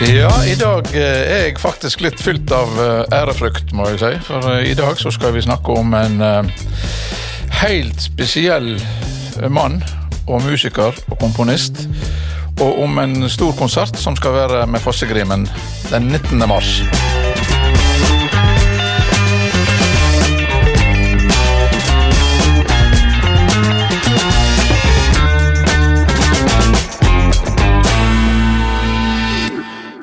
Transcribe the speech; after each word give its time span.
Ja, 0.00 0.44
i 0.44 0.54
dag 0.54 0.86
eh, 0.94 1.00
er 1.02 1.40
jeg 1.48 1.56
faktisk 1.58 2.04
litt 2.04 2.20
fylt 2.22 2.52
av 2.54 2.70
eh, 2.78 3.16
ærefrykt, 3.18 3.72
må 3.74 3.88
jeg 3.90 3.98
si. 3.98 4.10
For 4.28 4.46
eh, 4.52 4.68
i 4.70 4.76
dag 4.78 4.94
så 5.00 5.10
skal 5.10 5.32
vi 5.34 5.42
snakke 5.42 5.74
om 5.74 5.90
en 5.98 6.22
helt 7.58 8.04
spesiell 8.06 8.76
mann 9.50 9.80
og 10.28 10.46
musiker 10.46 10.94
og 10.94 11.18
komponist. 11.18 11.88
Og 12.62 12.78
om 12.84 13.02
en 13.02 13.26
stor 13.26 13.50
konsert 13.58 13.98
som 13.98 14.14
skal 14.14 14.38
være 14.38 14.66
med 14.70 14.86
Fossegrimen 14.86 15.50
den 15.90 16.12
19. 16.14 16.46
mars. 16.46 16.76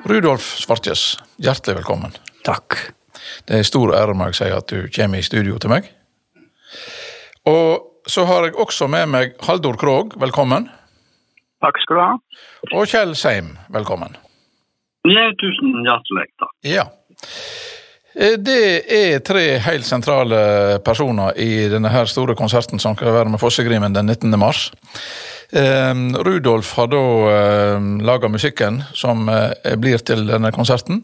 Rudolf 0.06 0.42
Svartjes, 0.62 1.18
hjertelig 1.42 1.80
velkommen. 1.80 2.12
Takk. 2.46 2.78
Det 3.46 3.56
er 3.58 3.64
en 3.64 3.68
stor 3.68 3.94
ære 3.98 4.14
må 4.18 4.28
jeg 4.30 4.38
si 4.38 4.50
at 4.54 4.70
du 4.70 4.84
kommer 4.94 5.22
i 5.22 5.26
studio 5.26 5.58
til 5.62 5.72
meg. 5.74 5.88
Og 7.50 8.06
så 8.10 8.26
har 8.30 8.46
jeg 8.48 8.58
også 8.62 8.88
med 8.92 9.10
meg 9.10 9.34
Haldor 9.48 9.80
Krog, 9.82 10.14
velkommen. 10.22 10.68
Takk 11.66 11.80
skal 11.82 11.98
du 11.98 12.04
ha. 12.04 12.12
Og 12.78 12.86
Kjell 12.92 13.16
Seim, 13.18 13.56
velkommen. 13.74 14.14
Ja, 15.10 15.26
tusen 15.42 15.74
hjertelig 15.86 16.28
takk. 16.42 16.54
Ja. 16.66 16.86
Eh, 18.14 18.38
Det 18.38 18.62
er 18.86 19.20
tre 19.26 19.46
helt 19.66 19.86
sentrale 19.90 20.80
personer 20.86 21.34
i 21.42 21.66
denne 21.72 21.90
her 21.90 22.06
store 22.10 22.36
konserten 22.38 22.82
som 22.82 22.94
skal 22.98 23.14
være 23.14 23.34
med 23.34 23.42
Fossegrimen 23.42 23.94
den 23.98 24.06
19. 24.06 24.38
mars. 24.40 24.68
Eh, 25.52 25.94
Rudolf 26.26 26.74
har 26.78 26.88
da 26.92 27.02
eh, 27.32 27.90
laga 28.06 28.30
musikken 28.32 28.82
som 28.98 29.28
eh, 29.30 29.76
blir 29.78 30.02
til 30.06 30.26
denne 30.30 30.52
konserten. 30.56 31.04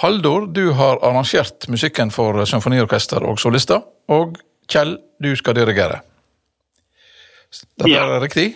Haldor, 0.00 0.46
du 0.48 0.70
har 0.78 0.98
arrangert 1.04 1.68
musikken 1.68 2.10
for 2.14 2.38
symfoniorkester 2.48 3.22
og 3.26 3.38
solister. 3.42 3.82
Og 4.08 4.38
Kjell, 4.70 4.96
du 5.22 5.32
skal 5.36 5.56
dirigere. 5.58 6.00
Dette 7.76 7.90
Ja. 7.90 8.04
er 8.06 8.20
riktig? 8.22 8.52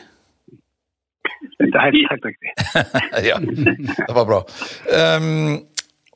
Det 1.58 1.74
er 1.74 1.90
helt, 1.90 2.24
riktig. 2.24 2.52
ja, 3.28 3.36
det 3.40 4.14
var 4.14 4.24
bra. 4.28 4.38
Ehm, 4.94 5.64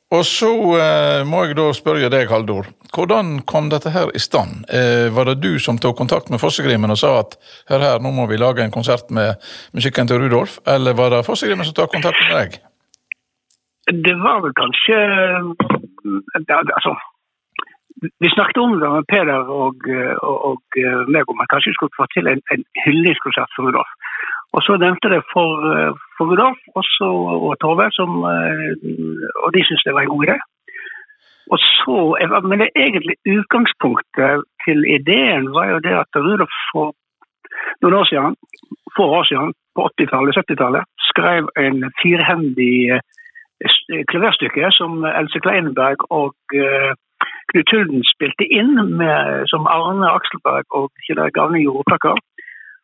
og 0.09 0.23
så 0.25 0.49
eh, 0.81 1.21
må 1.29 1.43
jeg 1.45 1.55
da 1.59 1.67
spørre 1.77 2.09
deg, 2.09 2.31
Haldor. 2.31 2.71
Hvordan 2.95 3.43
kom 3.49 3.67
dette 3.69 3.91
her 3.93 4.09
i 4.17 4.21
stand? 4.21 4.63
Eh, 4.73 5.05
var 5.13 5.29
det 5.29 5.37
du 5.43 5.59
som 5.61 5.77
tok 5.77 5.99
kontakt 5.99 6.31
med 6.33 6.41
Fossegrimen 6.41 6.89
og 6.89 6.97
sa 6.97 7.11
at 7.19 7.37
hør 7.69 7.85
her, 7.85 8.01
nå 8.01 8.09
må 8.15 8.25
vi 8.31 8.39
lage 8.41 8.65
en 8.65 8.73
konsert 8.73 9.13
med 9.13 9.37
musikken 9.77 10.09
til 10.09 10.17
Rudolf? 10.23 10.57
Eller 10.65 10.97
var 10.97 11.13
det 11.13 11.21
Fossegrimen 11.27 11.67
som 11.67 11.77
tok 11.77 11.93
kontakt 11.93 12.17
med 12.25 12.33
deg? 12.39 12.57
Det 14.09 14.15
var 14.23 14.41
vel 14.41 14.57
kanskje 14.57 14.97
ja, 14.97 16.57
Altså, 16.57 16.95
vi 18.21 18.33
snakket 18.33 18.57
om 18.63 18.77
det 18.81 18.89
med 18.95 19.07
Peder 19.13 19.49
og, 19.61 19.85
og, 20.25 20.37
og 20.49 20.81
meg 21.13 21.29
om 21.29 21.41
at 21.43 21.53
kanskje 21.53 21.69
vi 21.69 21.77
skulle 21.77 21.97
få 21.97 22.09
til 22.15 22.29
en, 22.31 22.41
en 22.53 22.65
hyllingskonsert 22.85 23.53
for 23.53 23.69
Rudolf. 23.69 23.93
Og 24.55 24.61
så 24.65 24.77
nevnte 24.81 25.11
det 25.13 25.21
for, 25.33 25.49
eh, 25.71 25.93
for 26.17 26.23
Rudolf 26.29 26.61
også, 26.81 27.07
og 27.47 27.53
Tove, 27.61 27.85
som, 27.99 28.09
eh, 28.33 28.73
og 29.43 29.49
de 29.53 29.61
syntes 29.63 29.85
det 29.85 29.93
var 29.93 30.01
en 30.03 30.13
god 30.15 30.25
idé. 30.27 30.37
Og 31.51 31.57
så, 31.59 31.97
Men 32.49 32.59
det 32.59 32.69
egentlig 32.75 33.15
utgangspunktet 33.37 34.43
til 34.65 34.79
ideen 34.97 35.45
var 35.57 35.65
jo 35.73 35.79
det 35.79 35.95
at 36.03 36.11
Rudolf 36.15 36.55
for 36.71 36.93
noen 37.81 37.93
år 37.99 38.05
siden, 38.09 38.35
få 38.97 39.03
år 39.19 39.23
siden, 39.23 39.53
på 39.75 39.81
80-tallet, 39.89 40.37
70-tallet, 40.37 40.83
skrev 41.11 41.49
en 41.65 41.77
firhendig 42.01 42.75
eh, 42.93 43.01
klaverstykke 44.11 44.71
som 44.71 45.05
Else 45.05 45.39
Kleinberg 45.39 45.99
og 46.09 46.33
Knut 47.49 47.71
Hulden 47.73 48.03
spilte 48.05 48.45
inn, 48.59 48.75
med, 49.01 49.47
som 49.51 49.67
Arne 49.67 50.07
Akselberg 50.17 50.65
og 50.69 50.89
Kjell 51.05 51.31
Gavning 51.33 51.63
gjorde 51.63 51.81
opptak 51.83 52.05
av. 52.13 52.19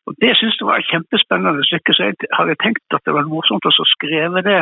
Og 0.05 0.13
Det 0.21 0.31
syns 0.37 0.57
jeg 0.59 0.67
var 0.69 0.79
et 0.79 0.91
kjempespennende 0.91 1.65
stykke, 1.65 1.93
så 1.93 2.09
jeg 2.09 2.29
hadde 2.37 2.55
tenkt 2.61 2.97
at 2.97 3.05
det 3.05 3.13
var 3.15 3.29
morsomt 3.29 3.65
å 3.65 3.89
skrive 3.97 4.43
det 4.45 4.61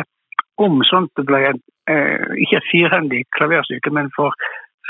om 0.62 0.80
sånn 0.88 1.08
at 1.10 1.18
det 1.18 1.26
ble 1.28 1.40
en, 1.50 1.60
eh, 1.90 2.26
ikke 2.44 2.60
et 2.60 2.70
firhendig 2.70 3.24
klaverstykke, 3.36 3.90
men 3.92 4.10
for 4.16 4.32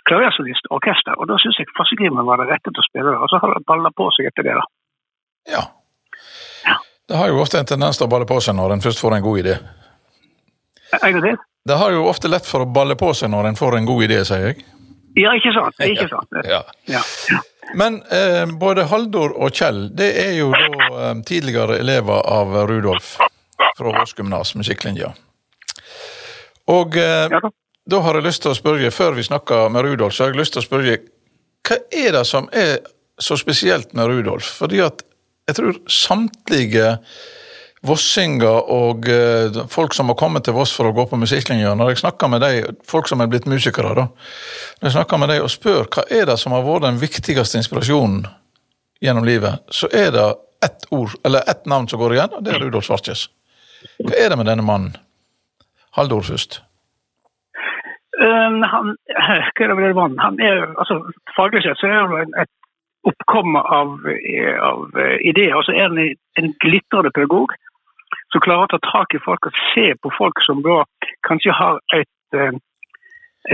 klaversolist 0.08 0.68
og 0.70 0.78
orkester. 0.78 1.16
Og 1.18 1.28
da 1.30 1.38
syns 1.40 1.58
jeg 1.58 1.70
Fossegrimen 1.78 2.26
var 2.28 2.40
det 2.40 2.50
rette 2.52 2.70
til 2.70 2.82
å 2.82 2.86
spille 2.86 3.10
det. 3.10 3.20
Og 3.24 3.32
så 3.32 3.40
har 3.40 3.54
det 3.54 3.64
balla 3.66 3.90
på 3.96 4.10
seg 4.16 4.28
etter 4.30 4.46
det, 4.46 4.56
da. 4.58 4.66
Ja. 5.54 5.62
Ja. 6.68 6.76
Det 7.08 7.16
har 7.20 7.32
jo 7.32 7.40
ofte 7.40 7.58
en 7.60 7.68
tendens 7.68 7.98
til 7.98 8.06
å 8.06 8.12
balle 8.12 8.28
på 8.28 8.38
seg 8.44 8.56
når 8.58 8.76
en 8.76 8.84
først 8.84 9.00
får 9.00 9.16
en 9.16 9.24
god 9.24 9.40
idé. 9.44 9.56
En 11.00 11.16
gang 11.16 11.24
til? 11.24 11.40
Det 11.64 11.76
har 11.80 11.92
jo 11.96 12.04
ofte 12.10 12.28
lett 12.28 12.46
for 12.46 12.64
å 12.64 12.68
balle 12.68 12.96
på 13.00 13.10
seg 13.16 13.32
når 13.32 13.50
en 13.50 13.58
får 13.58 13.78
en 13.78 13.88
god 13.88 14.04
idé, 14.06 14.20
sier 14.28 14.50
jeg. 14.50 14.64
Ja, 15.16 15.32
ikke 15.38 15.52
sant? 15.56 15.80
Ikke 15.80 16.08
sant? 16.14 16.40
Ja. 16.44 16.60
Ja. 16.90 17.00
ja. 17.32 17.40
Men 17.74 18.02
eh, 18.12 18.44
både 18.60 18.84
Haldor 18.90 19.34
og 19.40 19.56
Kjell 19.56 19.88
det 19.96 20.10
er 20.20 20.32
jo 20.38 20.52
da 20.54 21.10
eh, 21.10 21.18
tidligere 21.26 21.80
elever 21.80 22.22
av 22.28 22.54
Rudolf 22.68 23.16
fra 23.74 23.92
Voss 23.98 24.14
gymnas, 24.14 24.54
musikklinja. 24.58 25.14
Og 26.70 26.96
eh, 27.00 27.28
Ja 27.32 27.40
da 27.84 28.00
har 28.00 28.16
jeg 28.16 28.24
lyst 28.24 28.44
til 28.44 28.54
å 28.54 28.56
spørre, 28.56 28.90
før 28.94 29.16
vi 29.18 29.26
snakker 29.26 29.68
med 29.72 29.84
Rudolf, 29.84 30.14
så 30.16 30.24
har 30.24 30.32
jeg 30.32 30.40
lyst 30.40 30.56
til 30.56 30.62
å 30.62 30.68
spørre 30.68 30.98
hva 31.64 31.76
er 31.92 32.14
det 32.16 32.24
som 32.28 32.46
er 32.52 32.78
så 33.20 33.36
spesielt 33.40 33.92
med 33.96 34.08
Rudolf? 34.08 34.48
Fordi 34.60 34.80
at 34.84 35.04
jeg 35.48 35.58
tror 35.58 35.80
samtlige 35.92 36.94
vossinger 37.84 38.70
og 38.72 39.08
eh, 39.12 39.58
folk 39.70 39.94
som 39.94 40.10
har 40.10 40.18
kommet 40.18 40.46
til 40.46 40.56
Voss 40.56 40.72
for 40.76 40.88
å 40.88 40.94
gå 40.96 41.06
på 41.10 41.18
musikklinja, 41.20 41.74
når 41.76 41.92
jeg 41.92 42.02
snakker 42.04 42.30
med 42.32 42.42
deg, 42.44 42.70
folk 42.88 43.08
som 43.10 43.20
er 43.20 43.30
blitt 43.32 43.48
musikere, 43.50 43.94
da, 43.98 44.06
når 44.80 44.88
jeg 44.88 44.96
snakker 44.96 45.20
med 45.20 45.32
deg 45.32 45.44
og 45.44 45.52
spør 45.52 45.84
hva 45.92 46.06
er 46.08 46.28
det 46.30 46.38
som 46.40 46.56
har 46.56 46.64
vært 46.66 46.88
den 46.88 47.00
viktigste 47.02 47.60
inspirasjonen 47.60 48.24
gjennom 49.04 49.26
livet, 49.28 49.64
så 49.68 49.90
er 49.92 50.12
det 50.14 50.28
ett 50.64 50.86
ord, 50.96 51.16
eller 51.24 51.44
ett 51.50 51.66
navn 51.68 51.88
som 51.90 52.00
går 52.00 52.16
igjen, 52.16 52.36
og 52.38 52.44
det 52.44 52.54
er 52.54 52.62
Rudolf 52.64 52.88
Svartjes. 52.88 53.26
Hva 54.00 54.16
er 54.16 54.32
det 54.32 54.38
med 54.40 54.48
denne 54.48 54.64
mannen? 54.64 54.94
Haldor 55.94 56.24
først. 56.24 56.62
Um, 58.14 58.62
han? 58.62 58.94
Han 60.24 60.40
er, 60.40 60.70
altså, 60.78 61.02
faglig 61.36 61.64
sett 61.64 61.78
så 61.80 61.90
er 61.90 62.06
han 62.06 62.34
et 62.40 62.50
oppkomme 63.04 63.60
av, 63.60 63.98
eh, 64.08 64.54
av 64.62 64.94
eh, 64.96 65.18
ideer. 65.28 65.54
Og 65.58 65.68
er 65.68 65.88
han 65.88 65.98
en 66.40 66.52
glitrende 66.62 67.12
pedagog 67.14 67.52
som 68.34 68.42
klarer 68.42 68.66
å 68.66 68.72
ta 68.74 68.80
tak 68.82 69.14
i 69.14 69.22
folk 69.22 69.46
og 69.46 69.58
se 69.70 69.92
på 70.02 70.10
folk 70.18 70.42
som 70.46 70.62
da 70.66 70.82
kanskje 71.26 71.54
har 71.54 71.78
et, 71.94 72.10
eh, 72.34 72.56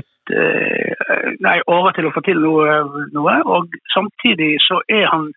et 0.00 0.32
eh, 0.32 1.34
nei, 1.44 1.58
åre 1.68 1.92
til 1.96 2.08
å 2.08 2.14
få 2.16 2.24
til 2.24 2.40
noe, 2.40 2.80
noe. 3.12 3.36
Og 3.44 3.76
samtidig 3.94 4.54
så 4.64 4.80
er 4.88 5.08
han 5.12 5.28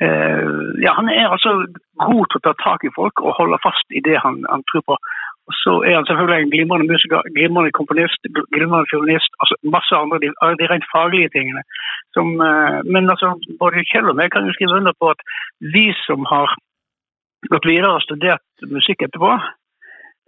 eh, 0.00 0.52
ja, 0.84 0.96
han 0.96 1.10
er 1.12 1.28
altså 1.28 1.58
god 2.06 2.30
til 2.30 2.40
å 2.40 2.46
ta 2.48 2.54
tak 2.62 2.86
i 2.88 2.94
folk 2.96 3.20
og 3.20 3.36
holde 3.36 3.60
fast 3.66 3.92
i 3.92 4.04
det 4.06 4.16
han, 4.24 4.40
han 4.48 4.64
tror 4.72 4.86
på. 4.88 4.96
Og 5.50 5.56
så 5.58 5.72
er 5.82 5.96
han 5.98 6.06
selvfølgelig 6.06 6.44
en 6.44 6.52
glimrende 6.54 6.86
musiker, 6.86 7.26
glimrende 7.34 7.74
komponist, 7.74 8.28
glimrende 8.54 8.86
fiolinist, 8.86 9.32
altså 9.42 9.56
masse 9.76 9.96
andre 9.98 10.20
de, 10.22 10.28
de 10.60 10.68
rent 10.70 10.86
faglige 10.92 11.32
tingene. 11.34 11.64
Som, 12.14 12.36
men 12.94 13.10
altså, 13.10 13.32
både 13.58 13.82
Kjell 13.90 14.12
og 14.12 14.18
meg 14.20 14.30
kan 14.30 14.46
jo 14.46 14.54
skrive 14.54 14.78
under 14.78 14.94
på 14.94 15.10
at 15.10 15.24
vi 15.74 15.88
som 16.06 16.22
har 16.30 16.54
gått 17.48 17.66
videre 17.68 17.94
og 17.96 18.04
studert 18.04 18.68
musikk 18.68 19.06
etterpå, 19.06 19.32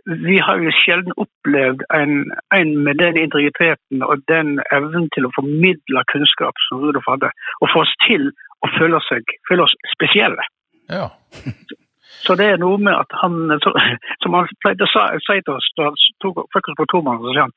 vi 0.05 0.39
har 0.43 0.59
jo 0.59 0.73
sjelden 0.75 1.15
opplevd 1.21 1.85
en, 1.95 2.33
en 2.55 2.73
med 2.85 2.99
den 2.99 3.19
integriteten 3.21 4.03
og 4.03 4.25
den 4.31 4.57
evnen 4.75 5.07
til 5.15 5.29
å 5.29 5.35
formidle 5.37 6.03
kunnskap 6.11 6.59
som 6.67 6.83
Rudolf 6.83 7.07
hadde, 7.07 7.31
og 7.61 7.71
få 7.71 7.85
oss 7.85 7.95
til 8.07 8.33
å 8.67 8.71
føle, 8.79 8.99
seg, 9.07 9.37
føle 9.49 9.67
oss 9.69 9.77
spesielle. 9.95 10.49
Ja. 10.91 11.09
Så 12.23 12.35
det 12.39 12.47
er 12.53 12.61
noe 12.61 12.79
med 12.79 12.95
at 12.95 13.15
han, 13.23 13.49
som 14.23 14.35
han 14.37 14.51
pleide 14.63 14.87
å 14.87 15.07
si 15.27 15.39
til 15.43 15.55
oss 15.57 15.71
da 15.79 15.89
han 15.89 15.97
tok 16.23 16.45
fokus 16.55 16.77
på 16.79 16.87
tomannn, 16.93 17.23
så 17.23 17.33
sier 17.33 17.47
han 17.47 17.55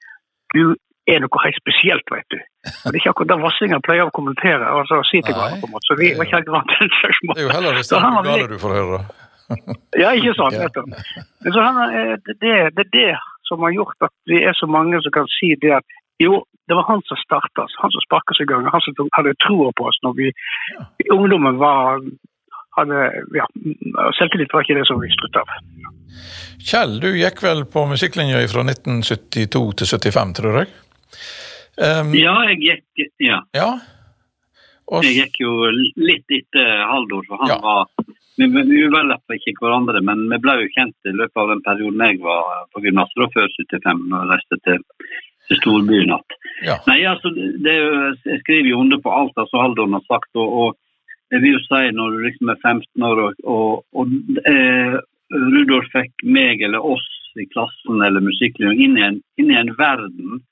du 0.55 0.63
er 1.11 1.21
noe 1.21 1.41
helt 1.43 1.59
spesielt, 1.59 2.07
vet 2.09 2.25
du. 2.33 2.39
Og 2.39 2.87
det 2.87 2.95
er 2.95 3.01
ikke 3.01 3.11
akkurat 3.11 3.31
det 3.33 3.37
Vassinger 3.43 3.83
pleier 3.85 4.09
å 4.09 4.13
kommentere 4.15 4.71
altså 4.71 5.01
så 5.03 5.09
si 5.11 5.21
til 5.21 5.35
hverandre. 5.37 5.59
på 5.61 5.69
en 5.69 5.75
måte, 5.75 5.89
Så 5.89 5.97
vi 5.99 6.13
var 6.17 6.25
ikke 6.25 6.39
helt 6.39 6.51
vant 6.55 6.73
til 6.73 6.89
det. 6.89 7.11
Det 7.27 7.43
er 7.43 7.45
jo 7.45 7.53
heller 7.53 7.77
hvis 7.77 7.91
det 7.91 8.01
var 8.01 8.25
gale 8.25 8.47
du 8.49 8.57
får 8.63 8.75
høre. 8.79 9.01
Ja, 10.01 10.11
ikke 10.17 10.33
sant. 10.37 10.55
Ja. 10.57 10.65
nettopp. 10.67 10.89
Men 11.43 11.53
så 11.53 11.61
er- 11.61 12.17
det, 12.25 12.35
det, 12.41 12.53
det 12.75 12.85
er 12.85 12.91
det 12.97 13.13
som 13.45 13.61
har 13.61 13.71
gjort 13.75 14.07
at 14.07 14.13
vi 14.25 14.39
er 14.43 14.53
så 14.57 14.67
mange 14.67 14.97
som 15.05 15.11
kan 15.13 15.27
si 15.29 15.53
det 15.61 15.71
at 15.77 15.85
jo, 16.19 16.43
det 16.67 16.73
var 16.79 16.87
han 16.87 17.01
som 17.05 17.17
starta 17.19 17.65
oss, 17.67 17.75
han 17.81 17.91
som 17.93 18.01
sparka 18.07 18.33
oss 18.33 18.39
i 18.41 18.47
gang, 18.49 18.65
han 18.71 18.81
som 18.81 18.95
hadde 19.17 19.35
troa 19.45 19.69
på 19.77 19.85
oss 19.91 19.99
når 20.01 20.15
vi 20.17 20.29
i 21.03 21.09
ungdommen 21.13 21.59
var 21.61 21.99
hadde, 22.75 23.01
ja, 23.37 23.45
Selvtillit 24.17 24.51
var 24.51 24.65
ikke 24.65 24.75
det 24.79 24.87
som 24.89 24.97
vi 24.99 25.07
sluttet 25.13 25.37
av. 25.43 25.51
Kjell, 26.65 26.97
du 27.03 27.11
gikk 27.15 27.39
vel 27.45 27.61
på 27.71 27.85
musikklinja 27.87 28.41
fra 28.51 28.63
1972 28.67 29.61
til 29.79 29.87
75, 29.93 30.33
tror 30.41 30.57
jeg? 30.63 30.71
Um, 31.77 32.11
Ja, 32.17 32.33
jeg 32.49 32.59
gikk, 32.63 33.05
ja. 33.23 33.41
ja. 33.55 33.69
Og, 34.91 35.03
jeg 35.05 35.15
gikk 35.21 35.39
jo 35.43 35.53
litt 35.71 36.29
etter 36.39 36.83
Haldor, 36.89 37.23
for 37.29 37.41
han 37.43 37.53
Ja. 37.53 37.59
var 37.63 37.87
vi, 38.37 38.47
vi 38.55 38.81
uvelappa 38.85 39.37
ikke 39.37 39.55
hverandre, 39.61 40.01
men 40.05 40.25
vi 40.31 40.39
ble 40.43 40.57
jo 40.61 40.71
kjent 40.75 41.09
i 41.09 41.15
løpet 41.15 41.41
av 41.41 41.53
den 41.53 41.63
perioden 41.65 42.03
jeg 42.05 42.21
var 42.23 42.65
på 42.73 42.83
gymnaset, 42.83 43.27
før 43.35 43.51
75, 43.57 44.03
når 44.11 44.23
jeg 44.23 44.31
reiste 44.33 44.59
til, 44.67 44.81
til 45.47 45.61
storbyen 45.61 46.09
igjen. 46.09 46.39
Ja. 46.65 46.79
Nei, 46.87 47.01
altså, 47.09 47.31
det 47.35 47.75
Jeg 47.75 48.41
skriver 48.43 48.69
jo 48.69 48.81
under 48.83 49.01
på 49.03 49.11
alt 49.11 49.37
altså 49.37 49.61
Haldon 49.61 49.97
har 49.97 50.03
sagt. 50.07 50.31
og, 50.35 50.53
og 50.61 50.69
jeg 51.33 51.41
vil 51.41 51.55
jo 51.57 51.61
si 51.65 51.91
når 51.97 52.13
du 52.13 52.23
liksom 52.23 52.51
er 52.53 52.61
15 52.61 53.05
år 53.09 53.21
og, 53.25 53.39
og, 53.43 53.85
og 53.97 54.41
eh, 54.51 54.97
Rudolf 55.33 55.87
fikk 55.91 56.25
meg 56.37 56.61
eller 56.63 56.85
oss 56.85 57.07
i 57.35 57.47
klassen 57.51 58.03
eller 58.05 58.23
musikklinjen 58.23 58.97
inn, 58.97 59.21
inn 59.41 59.51
i 59.51 59.57
en 59.59 59.73
verden 59.75 60.43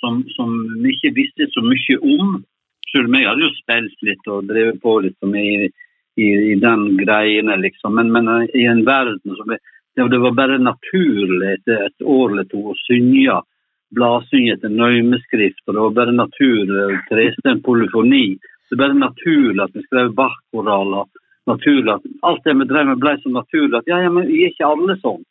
som, 0.00 0.20
som 0.34 0.50
vi 0.82 0.92
ikke 0.96 1.14
visste 1.16 1.48
så 1.54 1.62
mye 1.64 1.98
om. 2.02 2.40
Selv 2.90 3.08
om 3.08 3.16
jeg 3.16 3.28
hadde 3.28 3.46
jo 3.46 3.54
spilt 3.56 4.04
litt 4.08 4.28
og 4.32 4.48
drevet 4.50 4.82
på 4.82 4.98
litt 5.04 5.16
som 5.22 5.34
i, 5.38 5.68
i, 6.18 6.28
i 6.52 6.54
den 6.60 6.96
greiene, 6.98 7.56
liksom. 7.62 7.94
Men, 7.98 8.12
men 8.14 8.28
eh, 8.34 8.56
i 8.58 8.66
en 8.70 8.84
verden 8.86 9.36
som 9.38 9.52
det, 9.52 9.60
det 9.98 10.18
var 10.22 10.34
bare 10.38 10.58
naturlig 10.62 11.54
etter 11.56 11.86
et 11.86 12.04
år 12.06 12.34
eller 12.34 12.48
to 12.50 12.62
å 12.72 12.76
synge 12.86 13.40
bladsynge 13.96 14.54
etter 14.56 14.72
nøymeskrift, 14.72 15.62
og 15.66 15.74
det 15.74 15.82
var 15.84 15.96
bare 15.96 16.14
naturlig 16.16 17.00
tresten 17.08 17.62
polyfoni. 17.64 18.36
Det 18.68 18.76
er 18.76 18.82
bare 18.82 19.00
naturlig 19.00 19.64
at 19.64 19.74
vi 19.76 19.84
skrev 19.86 20.12
Bach-koraller. 20.16 21.08
Naturlig 21.48 21.94
at 21.94 22.08
alt 22.28 22.44
det 22.44 22.54
vi 22.60 22.68
drev 22.68 22.90
med 22.90 23.00
ble 23.00 23.14
så 23.22 23.32
naturlig 23.32 23.78
at 23.78 23.88
ja, 23.88 24.02
ja, 24.04 24.12
men 24.12 24.28
vi 24.28 24.42
er 24.44 24.52
ikke 24.52 24.68
alle 24.68 24.98
sånn. 25.00 25.22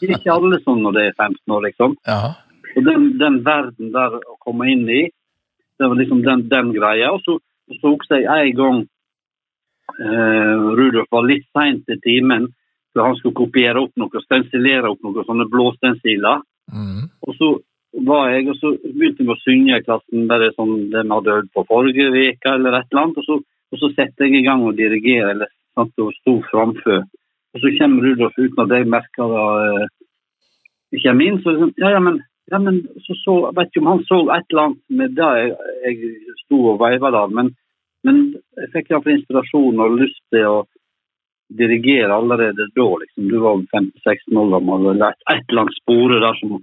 Vi 0.00 0.08
er 0.08 0.16
ikke 0.16 0.34
alle 0.34 0.58
sånn 0.64 0.82
når 0.82 0.96
det 0.96 1.04
er 1.06 1.18
15 1.28 1.54
år, 1.54 1.66
liksom. 1.68 1.94
Ja. 2.10 2.32
Og 2.74 2.86
den, 2.86 3.06
den 3.22 3.38
verden 3.46 3.92
der 3.94 4.16
å 4.18 4.38
komme 4.42 4.66
inn 4.72 4.82
i, 4.90 5.04
det 5.78 5.88
var 5.88 6.00
liksom 6.00 6.24
den, 6.26 6.48
den 6.50 6.72
greia. 6.74 7.12
Og 7.14 7.22
så, 7.24 7.38
så 7.78 7.94
husker 7.94 8.24
jeg 8.24 8.50
en 8.50 8.58
gang 8.58 8.80
eh, 8.82 8.88
Rudolf 9.98 11.10
var 11.12 11.26
litt 11.26 11.46
seint 11.56 11.84
til 11.88 12.00
timen, 12.04 12.48
for 12.92 13.06
han 13.06 13.18
skulle 13.18 13.38
kopiere 13.38 13.82
opp 13.82 13.92
noe, 14.00 14.22
stensilere 14.24 14.90
opp 14.90 15.02
noe 15.06 15.24
sånne 15.26 15.46
blå 15.50 15.70
stensiler. 15.76 16.42
Mm. 16.70 17.06
Og 17.26 17.36
så 17.38 17.50
var 18.06 18.30
jeg, 18.30 18.48
og 18.50 18.58
så 18.58 18.72
begynte 18.84 19.26
vi 19.26 19.34
å 19.34 19.40
synge 19.42 19.78
i 19.78 19.84
klassen 19.86 20.28
bare 20.30 20.52
sånn 20.54 20.90
de 20.92 21.04
hadde 21.10 21.36
øvd 21.38 21.50
på 21.54 21.64
forrige 21.70 22.10
uke, 22.10 22.52
eller 22.52 22.78
et 22.78 22.90
eller 22.90 23.02
annet. 23.04 23.22
Og 23.22 23.26
så, 23.26 23.38
og 23.70 23.82
så 23.82 23.90
setter 23.94 24.26
jeg 24.26 24.40
i 24.40 24.46
gang 24.46 24.66
å 24.66 24.74
dirigere, 24.76 25.34
eller 25.34 25.50
sant, 25.78 25.94
og 26.02 26.12
sto 26.20 26.36
framfor. 26.50 27.06
Og 27.50 27.62
så 27.62 27.72
kommer 27.78 28.06
Rudolf 28.06 28.38
uten 28.38 28.64
at 28.64 28.76
jeg 28.76 28.90
merker 28.90 29.34
det 29.34 29.46
Uh, 30.90 30.98
kommer 31.04 31.26
inn. 31.26 31.40
Så 31.42 31.54
liksom, 31.54 31.72
ja, 31.78 31.90
ja, 31.94 32.00
men, 32.02 32.20
ja, 32.50 32.58
men 32.58 32.80
så, 33.06 33.14
så 33.24 33.34
vet 33.54 33.70
ikke 33.70 33.82
om 33.84 33.90
han 33.92 34.04
så 34.08 34.20
et 34.34 34.46
eller 34.50 34.64
annet 34.64 34.80
med 35.00 35.12
det 35.18 35.28
jeg, 35.38 35.52
jeg 35.86 36.38
sto 36.44 36.62
og 36.72 36.80
veiva 36.82 37.12
der, 37.14 37.34
men, 37.38 37.52
men 38.06 38.20
jeg 38.56 38.70
fikk 38.74 38.90
iallfall 38.90 39.16
inspirasjon 39.18 39.82
og 39.84 39.98
lyst 40.00 40.22
til 40.32 40.46
å 40.48 40.58
dirigere 41.50 42.14
allerede 42.14 42.68
da. 42.74 42.88
liksom. 43.02 43.28
Du 43.28 43.38
var 43.38 43.58
15-16 43.74 44.38
år 44.38 44.50
gammel, 44.54 44.86
og 44.92 45.00
lærte 45.02 45.36
eller 45.48 45.62
annet 45.64 45.78
spore 45.82 46.20
der 46.22 46.40
som 46.40 46.58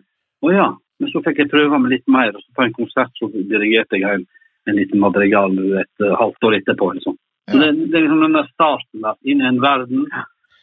Å 0.46 0.52
ja. 0.54 0.68
Men 1.02 1.12
så 1.12 1.22
fikk 1.26 1.40
jeg 1.42 1.52
prøve 1.52 1.78
meg 1.82 1.94
litt 1.94 2.08
mer, 2.10 2.34
og 2.34 2.42
så 2.42 2.54
på 2.58 2.64
en 2.66 2.74
konsert 2.74 3.20
så 3.20 3.30
dirigerte 3.34 4.00
jeg 4.02 4.20
en, 4.20 4.26
en 4.70 4.78
liten 4.78 5.02
madrigal 5.02 5.54
et 5.82 6.06
halvt 6.22 6.48
år 6.50 6.58
etterpå. 6.58 6.90
Liksom. 6.98 7.18
Så 7.52 7.60
det, 7.62 7.68
det 7.92 7.98
er 7.98 8.06
liksom 8.06 8.24
den 8.26 8.38
der 8.38 8.48
starten 8.50 9.06
der, 9.06 9.18
inn 9.22 9.44
i 9.44 9.50
en 9.50 9.60
verden, 9.62 10.08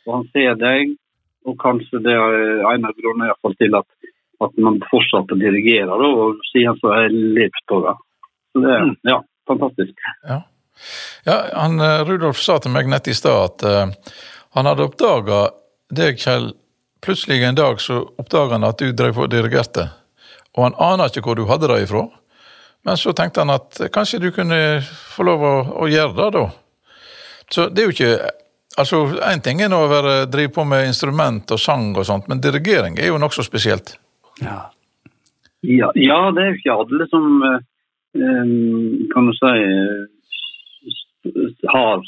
og 0.06 0.10
han 0.16 0.26
ser 0.34 0.58
deg, 0.58 0.96
og 1.46 1.58
kanskje 1.60 2.02
det 2.06 2.16
er 2.16 2.64
en 2.70 2.88
av 2.88 2.96
grunnene 2.98 3.28
i 3.28 3.32
hvert 3.32 3.46
fall 3.46 3.56
til 3.60 3.78
at, 3.78 4.10
at 4.46 4.58
man 4.66 4.80
fortsatt 4.90 5.36
dirigerer, 5.38 6.02
og 6.08 6.42
siden 6.50 6.80
så 6.80 6.94
har 6.94 7.06
jeg 7.06 7.22
levd 7.38 7.62
på 7.70 7.80
det. 7.86 7.94
Så 8.54 8.64
det 8.64 8.74
er 8.74 8.90
ja, 9.10 9.20
fantastisk. 9.50 10.10
Ja. 10.26 10.42
Ja 11.24 11.40
han, 11.52 11.80
eh, 11.80 12.04
Rudolf 12.04 12.40
sa 12.42 12.58
til 12.58 12.74
meg 12.74 12.88
nett 12.90 13.08
i 13.08 13.16
stad 13.16 13.44
at 13.44 13.64
uh, 13.66 14.12
han 14.54 14.68
hadde 14.68 14.86
oppdaga 14.86 15.48
deg, 15.94 16.20
Kjell. 16.20 16.52
Plutselig 17.04 17.42
en 17.44 17.58
dag 17.58 17.80
så 17.80 18.00
oppdaga 18.18 18.56
han 18.56 18.66
at 18.66 18.80
du 18.80 18.92
drev 18.96 19.18
og 19.20 19.32
dirigerte. 19.32 19.88
Og 20.54 20.68
han 20.68 20.78
aner 20.80 21.10
ikke 21.10 21.24
hvor 21.26 21.38
du 21.38 21.44
hadde 21.50 21.68
det 21.68 21.82
ifra. 21.84 22.06
Men 22.84 23.00
så 23.00 23.12
tenkte 23.16 23.42
han 23.42 23.52
at 23.54 23.80
eh, 23.80 23.90
kanskje 23.92 24.22
du 24.22 24.30
kunne 24.34 24.58
få 24.84 25.26
lov 25.26 25.44
å, 25.44 25.54
å 25.84 25.90
gjøre 25.90 26.14
det, 26.20 26.30
da. 26.38 26.46
Så 27.52 27.68
det 27.68 27.84
er 27.84 27.90
jo 27.90 27.98
ikke 27.98 28.32
Altså, 28.74 29.04
Én 29.22 29.38
ting 29.38 29.60
er 29.62 29.68
nå 29.70 29.76
å 29.84 29.86
være, 29.86 30.12
drive 30.26 30.50
på 30.56 30.64
med 30.66 30.88
instrument 30.88 31.52
og 31.54 31.60
sang 31.62 31.92
og 31.94 32.02
sånt, 32.08 32.24
men 32.26 32.40
dirigering 32.42 32.96
er 32.98 33.12
jo 33.12 33.20
nokså 33.22 33.44
spesielt. 33.46 33.92
Ja. 34.40 34.64
Ja, 35.62 35.92
ja, 35.94 36.16
det 36.34 36.42
er 36.42 36.48
jo 36.48 36.56
ikke 36.58 36.74
alle 36.82 37.06
som 37.06 37.28
kan 39.12 39.30
du 39.30 39.32
si 39.38 39.52
har 41.72 42.02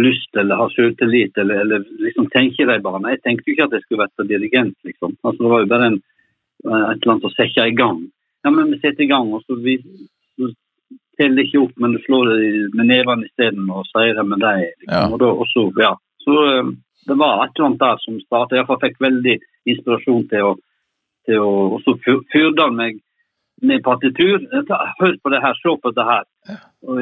lyst 0.00 0.36
eller 0.36 0.56
har 0.56 0.70
selvtillit 0.74 1.38
eller, 1.38 1.60
eller 1.64 1.84
liksom 2.06 2.28
tenker 2.30 2.66
de 2.66 2.78
baner. 2.84 3.16
Jeg 3.16 3.22
tenkte 3.24 3.50
jo 3.50 3.56
ikke 3.56 3.66
at 3.68 3.76
jeg 3.76 3.84
skulle 3.84 4.04
vært 4.04 4.28
dirigent, 4.30 4.76
liksom. 4.86 5.16
Altså, 5.22 5.42
det 5.42 5.50
var 5.52 5.64
jo 5.64 5.70
bare 5.72 5.88
en, 5.90 5.98
et 6.00 6.70
eller 6.70 7.12
annet 7.14 7.28
å 7.28 7.32
sette 7.34 7.66
i 7.66 7.76
gang. 7.76 8.04
Ja, 8.44 8.52
men 8.54 8.70
vi 8.72 8.78
setter 8.80 9.04
i 9.04 9.10
gang, 9.10 9.32
og 9.34 9.42
så 9.44 9.58
vi 9.60 9.76
så 10.38 10.52
teller 11.20 11.44
ikke 11.44 11.64
opp, 11.66 11.74
men 11.82 11.96
du 11.96 12.00
slår 12.06 12.30
det 12.30 12.52
med 12.78 12.88
nevene 12.88 13.28
isteden 13.28 13.66
og 13.68 13.88
sier 13.90 14.14
det 14.16 14.24
med 14.30 14.40
deg. 14.40 14.70
Liksom. 14.80 14.94
Ja. 14.94 15.04
Og, 15.10 15.20
da, 15.20 15.84
ja. 15.84 15.92
Så 16.24 16.38
eh, 16.46 16.72
det 17.10 17.18
var 17.20 17.44
et 17.44 17.54
eller 17.58 17.68
annet 17.68 17.84
der 17.84 18.02
som 18.04 18.20
startet. 18.24 18.60
Jeg 18.60 18.80
fikk 18.86 19.00
veldig 19.04 19.36
inspirasjon 19.74 20.26
til 20.32 20.52
å 20.52 20.58
til 21.28 21.42
å 21.44 21.48
og 21.76 21.82
så 21.84 21.92
fyr- 22.00 22.22
fyrte 22.32 22.64
han 22.64 22.78
meg 22.78 23.00
med 23.62 23.82
partitur. 23.84 24.38
Hør 25.00 25.14
på 25.22 25.32
det 25.32 25.42
her, 25.44 25.58
se 25.58 25.74
på 25.82 25.92
det 25.96 26.06
her. 26.08 26.24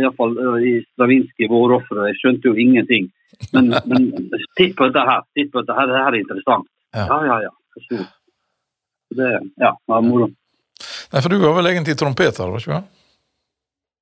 Iallfall 0.03 0.37
i 0.67 0.75
Stravinskij, 0.93 1.49
vårofferet. 1.53 2.11
Jeg 2.11 2.21
skjønte 2.21 2.51
jo 2.51 2.55
ingenting. 2.55 3.09
Men, 3.55 3.71
men 3.91 4.11
titt 4.59 4.77
på 4.79 4.89
dette 4.89 5.05
her. 5.11 5.25
Titt 5.37 5.53
på 5.53 5.63
dette 5.63 5.77
her, 5.79 5.91
det 5.91 6.03
her 6.03 6.13
er 6.13 6.21
interessant. 6.23 6.69
Ja. 6.97 7.07
Ja, 7.31 7.41
ja. 7.47 7.55
Så 7.89 8.05
Det 9.19 9.29
ja, 9.57 9.73
var 9.87 10.03
moro. 10.05 10.29
Nei, 11.13 11.21
For 11.23 11.33
du 11.33 11.39
var 11.41 11.55
vel 11.57 11.71
egentlig 11.71 11.97
trompeter, 11.97 12.51
var 12.51 12.61
ikke 12.61 12.81
du? 12.81 12.97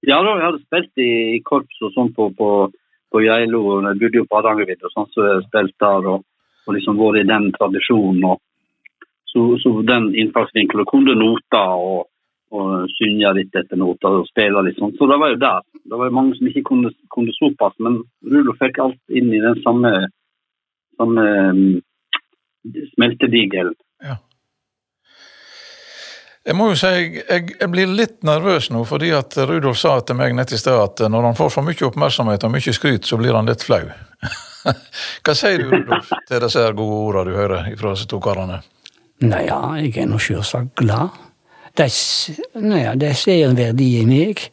Ja, 0.07 0.19
da, 0.23 0.33
jeg 0.39 0.47
hadde 0.47 0.65
spilt 0.65 1.03
i, 1.03 1.11
i 1.37 1.39
korps 1.47 1.79
og 1.83 1.93
sånn 1.95 2.11
på, 2.15 2.29
på, 2.39 2.49
på 3.15 3.23
Geilo. 3.23 3.61
Jeg 3.87 4.01
bodde 4.01 4.21
jo 4.21 4.27
på 4.27 4.39
Hardangervidda, 4.39 4.91
sånn, 4.93 5.09
så 5.15 5.29
jeg 5.29 5.45
spilte 5.47 5.79
der 5.83 6.11
og, 6.13 6.27
og 6.67 6.77
liksom 6.77 6.99
vært 6.99 7.23
i 7.23 7.29
den 7.31 7.49
tradisjonen. 7.55 8.27
og 8.33 8.43
så, 9.37 9.59
så 9.63 9.83
den 9.83 10.11
innfallsvinkelen 10.17 10.89
kunne 10.89 11.17
noter 11.19 11.83
og, 11.89 12.07
og 12.55 12.91
synge 12.95 13.33
litt 13.39 13.57
etter 13.59 13.79
noter 13.81 14.21
og 14.21 14.29
spille 14.29 14.63
litt 14.67 14.79
sånn. 14.79 14.95
Så 14.99 15.09
det 15.11 15.19
var 15.21 15.33
jo 15.33 15.41
der. 15.43 15.65
Det 15.87 15.99
var 15.99 16.11
jo 16.11 16.19
mange 16.19 16.37
som 16.39 16.51
ikke 16.51 16.67
kunne, 16.69 16.93
kunne 17.15 17.35
såpass, 17.37 17.75
men 17.83 17.99
Rudolf 18.27 18.61
fikk 18.63 18.79
alt 18.83 19.19
inn 19.19 19.33
i 19.35 19.43
den 19.43 19.59
samme, 19.65 19.93
samme 21.01 21.27
um, 21.51 21.67
smeltedigelen. 22.95 23.75
Ja. 24.05 24.21
Jeg 26.47 26.55
må 26.55 26.69
jo 26.71 26.79
si, 26.79 26.91
jeg, 26.95 27.25
jeg, 27.27 27.57
jeg 27.59 27.71
blir 27.73 27.91
litt 27.91 28.21
nervøs 28.27 28.69
nå, 28.71 28.85
fordi 28.87 29.11
at 29.17 29.35
Rudolf 29.49 29.81
sa 29.81 29.97
til 30.07 30.19
meg 30.19 30.37
nett 30.39 30.55
i 30.55 30.61
sted 30.61 30.79
at 30.79 31.03
når 31.11 31.33
han 31.33 31.39
får 31.39 31.51
for 31.57 31.67
mye 31.67 31.89
oppmerksomhet 31.89 32.47
og 32.47 32.55
mye 32.55 32.75
skryt, 32.77 33.09
så 33.09 33.19
blir 33.19 33.35
han 33.35 33.51
litt 33.51 33.67
flau. 33.67 33.83
Hva 35.27 35.35
sier 35.35 35.65
du, 35.65 35.73
Rudolf, 35.73 36.15
til 36.31 36.43
disse 36.47 36.63
gode 36.79 37.03
ordene 37.03 37.27
du 37.27 37.41
hører 37.41 37.71
fra 37.75 37.97
disse 37.97 38.07
to 38.11 38.23
karene? 38.23 38.63
Nei, 39.27 39.47
ja, 39.49 39.59
jeg 39.81 39.97
er 40.05 40.11
nå 40.11 40.21
selvsagt 40.23 40.77
glad. 40.79 41.26
De, 41.77 41.87
ja, 42.81 42.95
de 42.97 43.11
ser 43.15 43.43
en 43.47 43.57
verdi 43.59 43.91
i 44.01 44.05
meg, 44.09 44.47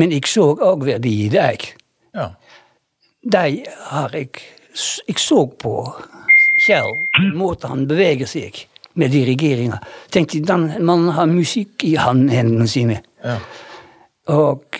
men 0.00 0.12
jeg 0.14 0.28
så 0.30 0.46
òg 0.56 0.86
verdi 0.88 1.12
i 1.26 1.30
deg. 1.32 1.66
Ja. 2.16 2.30
De 3.22 3.62
har 3.90 4.16
jeg 4.16 4.30
Jeg 5.06 5.18
så 5.20 5.44
på 5.46 5.72
Kjell, 6.64 6.88
måten 7.36 7.70
han 7.70 7.82
beveger 7.90 8.26
seg 8.26 8.56
med 8.96 9.12
dirigeringa. 9.12 9.78
Tenkte 10.10 10.40
den 10.46 10.70
mannen 10.84 11.12
har 11.12 11.26
musikk 11.26 11.84
i 11.84 11.96
hendene 12.00 12.66
sine. 12.68 13.02
ja. 13.24 13.36
Og 14.30 14.78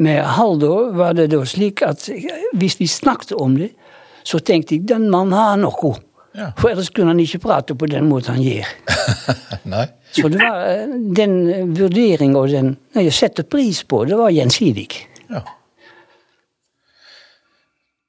med 0.00 0.22
Haldor 0.24 0.94
var 0.96 1.12
det 1.12 1.26
da 1.30 1.42
slik 1.44 1.82
at 1.84 2.06
hvis 2.56 2.78
vi 2.80 2.86
snakket 2.88 3.34
om 3.36 3.58
det, 3.58 3.68
så 4.24 4.38
tenkte 4.40 4.74
jeg 4.78 4.86
den 4.88 5.10
mannen 5.12 5.36
har 5.36 5.58
noe. 5.60 5.90
Ja. 6.34 6.52
For 6.56 6.70
ellers 6.70 6.88
kunne 6.88 7.12
han 7.12 7.20
ikke 7.20 7.42
prate 7.44 7.76
på 7.76 7.86
den 7.86 8.08
måten 8.08 8.38
han 8.38 8.42
gjør. 8.42 8.70
Nei? 9.74 9.84
Så 10.12 10.28
det 10.32 10.40
var 10.40 10.64
eh, 10.70 10.96
den 11.16 11.36
vurderinga 11.76 12.40
og 12.40 12.50
den 12.52 12.74
jeg 12.96 13.12
setter 13.14 13.46
pris 13.48 13.82
på, 13.84 14.04
det 14.08 14.18
var 14.18 14.32
gjensidig. 14.34 14.88
Ja. 15.28 15.44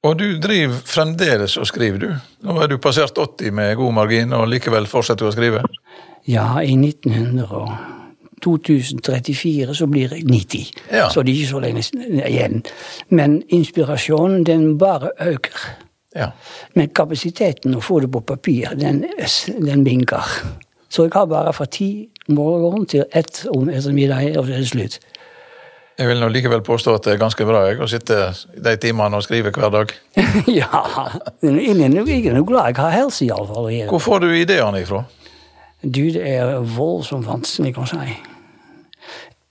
Og 0.08 0.16
du 0.16 0.38
driver 0.40 0.80
fremdeles 0.88 1.58
og 1.60 1.68
skriver, 1.68 1.98
du? 2.00 2.12
Nå 2.48 2.56
er 2.62 2.70
du 2.72 2.78
passert 2.80 3.18
80 3.20 3.52
med 3.52 3.74
god 3.76 3.92
margin, 3.98 4.32
og 4.32 4.48
likevel 4.48 4.88
fortsetter 4.88 5.26
du 5.26 5.28
å 5.28 5.34
skrive? 5.34 5.64
Ja, 6.28 6.46
i 6.64 6.72
1900 6.72 7.50
og 7.52 7.74
2034 8.40 9.74
så 9.76 9.88
blir 9.90 10.14
jeg 10.16 10.24
90. 10.24 10.72
Ja. 10.92 11.10
Så 11.12 11.20
det 11.22 11.34
er 11.34 11.42
ikke 11.42 11.52
så 11.52 11.60
lenge 11.60 11.84
igjen. 12.24 12.62
Men 13.12 13.42
inspirasjonen, 13.52 14.44
den 14.48 14.78
bare 14.80 15.12
øker. 15.20 15.68
Ja. 16.16 16.30
Men 16.74 16.90
kapasiteten 16.96 17.76
å 17.76 17.84
få 17.84 18.00
det 18.00 18.10
på 18.12 18.24
papir, 18.26 18.72
den, 18.80 19.04
den 19.60 19.84
vinker. 19.84 20.32
Så 20.90 21.06
jeg 21.06 21.12
har 21.14 21.26
bare 21.30 21.52
fra 21.54 21.64
ti 21.70 22.08
morgen 22.28 22.86
til 22.90 23.04
ett 23.14 23.44
om 23.54 23.68
ettermiddag, 23.70 24.36
og 24.38 24.46
så 24.46 24.52
er 24.56 24.64
det 24.64 24.68
slutt. 24.68 24.98
Jeg 26.00 26.08
vil 26.08 26.20
nå 26.22 26.28
likevel 26.32 26.62
påstå 26.64 26.94
at 26.96 27.04
det 27.04 27.12
er 27.12 27.18
ganske 27.20 27.44
bra 27.44 27.60
jeg, 27.68 27.76
å 27.84 27.86
sitte 27.90 28.16
de 28.64 28.72
timene 28.80 29.18
og 29.18 29.24
skrive 29.26 29.52
hver 29.52 29.68
dag. 29.74 29.90
ja, 30.60 30.80
jeg 31.44 31.76
er 31.76 31.90
nå- 31.92 32.44
glad 32.48 32.70
jeg 32.72 32.78
har 32.80 32.94
helse, 32.94 33.26
iallfall. 33.26 33.68
Hvor 33.90 34.00
får 34.00 34.22
du 34.24 34.30
ideene 34.32 34.80
ifra? 34.80 35.02
Du, 35.84 36.00
det 36.12 36.24
er 36.24 36.56
voldsomt 36.76 37.28
vanskelig 37.28 37.76
å 37.78 37.86
si. 37.88 38.16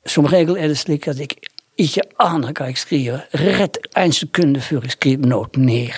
Som 0.09 0.25
regel 0.29 0.57
er 0.57 0.71
det 0.73 0.77
slik 0.81 1.07
at 1.11 1.21
jeg 1.21 1.37
ikke 1.79 2.03
aner 2.19 2.51
hva 2.57 2.67
jeg 2.71 2.81
skriver, 2.81 3.23
rett 3.59 3.77
en 3.97 4.11
sekund 4.13 4.57
før 4.65 4.87
jeg 4.89 4.97
skriver 4.97 5.29
noe 5.29 5.47
ned. 5.55 5.93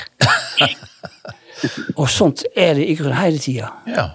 Og 1.99 2.07
sånt 2.09 2.43
er 2.57 2.75
det 2.77 2.85
i 2.91 2.95
grunnen 2.99 3.17
hele 3.21 3.39
tida. 3.41 3.71
Ja. 3.87 4.09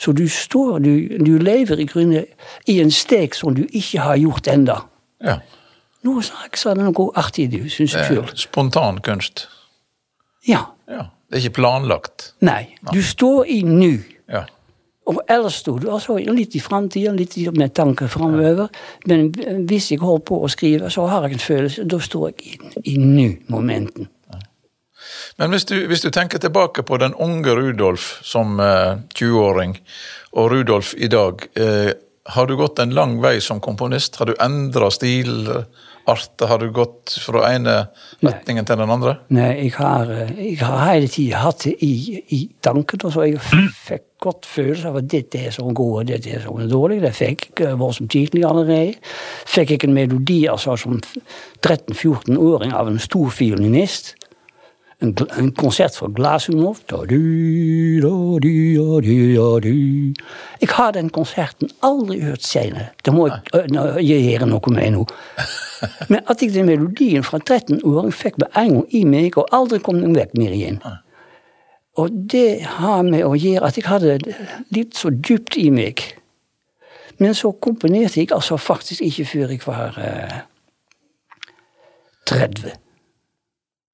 Så 0.00 0.12
du 0.16 0.24
står, 0.32 0.78
du, 0.80 0.92
du 1.20 1.34
lever 1.38 1.80
i 1.82 1.86
grunnen 1.88 2.24
i 2.66 2.78
en 2.80 2.90
steg 2.90 3.34
som 3.36 3.54
du 3.54 3.66
ikke 3.68 4.00
har 4.00 4.16
gjort 4.20 4.48
enda. 4.52 4.82
ja. 5.24 5.40
Nå 6.00 6.22
sa 6.24 6.46
jeg 6.48 6.78
det 6.78 6.84
noe 6.86 7.10
artig, 7.20 7.50
du, 7.52 7.58
syns 7.68 7.92
jeg 7.92 8.00
er 8.00 8.08
sjøl. 8.08 8.30
spontan 8.40 9.02
kunst. 9.04 9.42
Ja. 10.48 10.62
Ja. 10.88 11.10
Det 11.28 11.36
er 11.36 11.42
ikke 11.44 11.58
planlagt. 11.58 12.30
Nei. 12.40 12.70
Du 12.88 13.02
står 13.04 13.44
i 13.52 13.58
nu. 13.68 13.98
Ja. 14.32 14.46
Og 15.10 15.20
ellers 15.28 15.58
sto 15.60 15.74
du 15.76 15.90
altså 15.92 16.16
litt 16.16 16.56
i 16.56 16.62
framtida, 16.64 17.12
litt 17.12 17.36
med 17.52 17.74
tanker 17.76 18.08
framover. 18.08 18.70
Men 19.10 19.28
hvis 19.68 19.90
jeg 19.92 20.00
holder 20.00 20.24
på 20.30 20.40
å 20.40 20.48
skrive, 20.48 20.88
så 20.88 21.04
har 21.10 21.28
jeg 21.28 21.36
en 21.36 21.44
følelse. 21.44 21.84
Da 21.84 22.00
står 22.00 22.30
jeg 22.30 22.48
i, 22.48 22.94
i 22.94 22.96
nu-momenten. 22.96 24.08
Men 25.40 25.54
hvis 25.54 25.66
du, 25.68 25.76
hvis 25.90 26.04
du 26.04 26.10
tenker 26.14 26.42
tilbake 26.42 26.84
på 26.86 26.98
den 27.00 27.14
unge 27.14 27.54
Rudolf 27.56 28.18
som 28.26 28.60
eh, 28.60 29.00
20-åring, 29.14 29.78
og 30.38 30.52
Rudolf 30.52 30.94
i 30.94 31.08
dag, 31.10 31.46
eh, 31.58 31.92
har 32.30 32.46
du 32.46 32.56
gått 32.56 32.78
en 32.78 32.94
lang 32.94 33.18
vei 33.22 33.40
som 33.40 33.60
komponist? 33.60 34.20
Har 34.20 34.30
du 34.30 34.34
endra 34.40 34.90
stilart? 34.90 35.66
Har 36.40 36.58
du 36.58 36.70
gått 36.74 37.12
fra 37.22 37.44
ene 37.52 37.74
retningen 38.18 38.66
til 38.66 38.78
den 38.80 38.90
andre? 38.90 39.16
Nei, 39.34 39.50
jeg 39.64 39.74
har, 39.76 40.10
eh, 40.10 40.30
jeg 40.38 40.60
har 40.62 40.84
hele 40.88 41.10
tida 41.10 41.42
hatt 41.44 41.64
det 41.64 41.74
i, 41.86 42.20
i 42.34 42.40
tanken. 42.62 43.04
Og 43.06 43.14
så 43.14 43.26
jeg 43.28 43.42
fikk 43.86 44.06
godt 44.20 44.46
følelse 44.46 44.90
av 44.90 45.00
at 45.00 45.10
dette 45.10 45.40
er 45.40 45.54
sånn 45.54 45.74
god, 45.74 45.94
og 46.00 46.08
dette 46.10 46.34
er 46.34 46.44
sånn 46.44 46.70
dårlig. 46.70 47.00
Det 47.04 47.12
fikk 47.16 47.64
jeg 47.64 47.78
var 47.80 47.94
som 47.96 48.10
tidlig 48.10 48.44
allerede. 48.46 48.98
Fikk 49.50 49.74
jeg 49.76 49.84
en 49.88 49.96
melodi 49.96 50.40
altså 50.50 50.76
som 50.80 50.98
13-14-åring 51.62 52.74
av 52.76 52.90
en 52.90 53.00
stor 53.02 53.30
fiolinist. 53.34 54.14
En, 55.00 55.14
een 55.16 55.54
concert 55.54 55.56
konsert 55.56 55.96
fra 55.96 56.06
Ik 56.06 57.10
Jeg 60.60 60.68
har 60.68 60.92
den 60.92 61.10
konserten 61.10 61.70
aldri 61.82 62.20
hørt 62.20 62.42
senere. 62.42 62.90
Det 63.04 63.14
må 63.14 63.26
jeg, 63.26 63.40
øh, 63.54 63.66
nå, 63.70 63.84
jeg 63.98 64.26
gjøre 64.28 64.46
noe 64.46 64.74
med 64.74 64.90
nå. 64.92 65.06
Men 66.08 66.20
at 66.26 66.42
jeg 66.42 66.52
den 66.52 66.66
melodien 66.66 67.24
fra 67.24 67.38
13-åring 67.38 68.12
fikk 68.12 68.38
med 68.38 68.48
en 68.56 68.72
gang 68.74 68.94
i 68.94 69.04
meg, 69.04 69.38
og 69.38 69.48
aldri 69.52 69.78
kom 69.78 70.02
den 70.02 70.14
vekk 70.14 70.36
mer 70.36 70.52
igjen. 70.52 70.82
Og 71.96 72.12
det 72.32 72.60
har 72.62 73.02
med 73.02 73.24
å 73.24 73.34
gjøre 73.34 73.66
at 73.66 73.80
jeg 73.80 73.88
hadde 73.88 74.18
litt 74.70 75.00
så 75.00 75.10
dypt 75.10 75.56
i 75.56 75.70
meg. 75.70 76.04
Men 77.18 77.34
så 77.34 77.52
komponerte 77.52 78.20
jeg 78.20 78.32
altså 78.32 78.56
faktisk 78.56 79.00
ikke 79.04 79.24
før 79.24 79.48
jeg 79.48 79.64
var 79.66 79.96
uh, 79.96 80.40
30. 82.28 82.76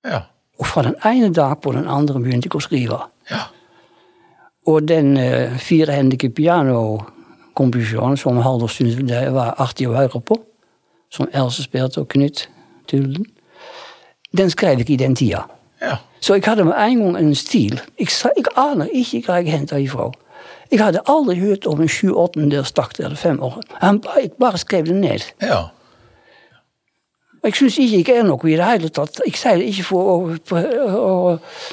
Ja. 0.07 0.27
Og 0.59 0.67
fra 0.67 0.83
den 0.83 0.97
ene 1.05 1.35
dag 1.35 1.61
på 1.61 1.73
den 1.73 1.89
andre 1.89 2.21
begynte 2.21 2.49
jeg 2.49 2.57
å 2.57 2.65
skrive. 2.65 2.99
Ja. 3.31 3.47
Og 4.67 4.89
den 4.89 5.15
uh, 5.17 5.57
firehendige 5.63 6.31
pianokomposisjonen 6.35 8.17
som 8.17 8.41
Haldor 8.43 8.73
syntes 8.73 9.31
var 9.33 9.55
artig 9.63 9.87
å 9.89 9.95
høre 9.95 10.21
på, 10.21 10.41
som 11.13 11.29
Else 11.33 11.63
spilte 11.63 12.03
og 12.03 12.09
Knut 12.11 12.49
Tullen, 12.91 13.27
den 14.37 14.51
skrev 14.51 14.83
jeg 14.83 14.91
i 14.91 14.97
den 14.97 15.15
tida. 15.15 15.47
ja. 15.81 15.97
Så 16.21 16.35
jeg 16.35 16.43
hadde 16.47 16.65
med 16.65 16.75
en 16.75 16.99
gang 16.99 17.17
en 17.19 17.35
stil. 17.35 17.81
Jeg, 17.99 18.09
sa, 18.11 18.31
jeg 18.37 18.49
aner 18.57 18.89
ikke 18.91 19.21
hva 19.27 19.37
jeg 19.39 19.53
henta 19.53 19.79
ifra. 19.79 20.09
Jeg 20.73 20.81
hadde 20.81 21.05
aldri 21.07 21.37
hørt 21.39 21.67
om 21.71 21.81
en 21.81 21.89
sju-åttendels 21.89 22.73
takt 22.75 22.99
eller 22.99 23.17
fem 23.17 23.39
år. 23.43 23.61
Han, 23.83 24.01
jeg 24.17 24.33
bare 24.41 24.59
skrev 24.59 24.89
det 24.89 24.97
ned. 24.97 25.29
ja. 25.43 25.69
Og 27.47 27.53
Jeg 27.53 27.59
syns 27.61 27.76
ikke 27.79 28.11
jeg 28.11 28.19
er 28.19 28.25
noe 28.26 28.49
i 28.50 28.57
det 28.59 28.67
hele 28.67 28.88
tatt. 28.91 29.21
Jeg 29.23 29.37
sier 29.38 29.61
det 29.61 29.69
ikke 29.71 29.85
for 29.87 30.09
å, 30.11 30.15
å, 30.99 31.11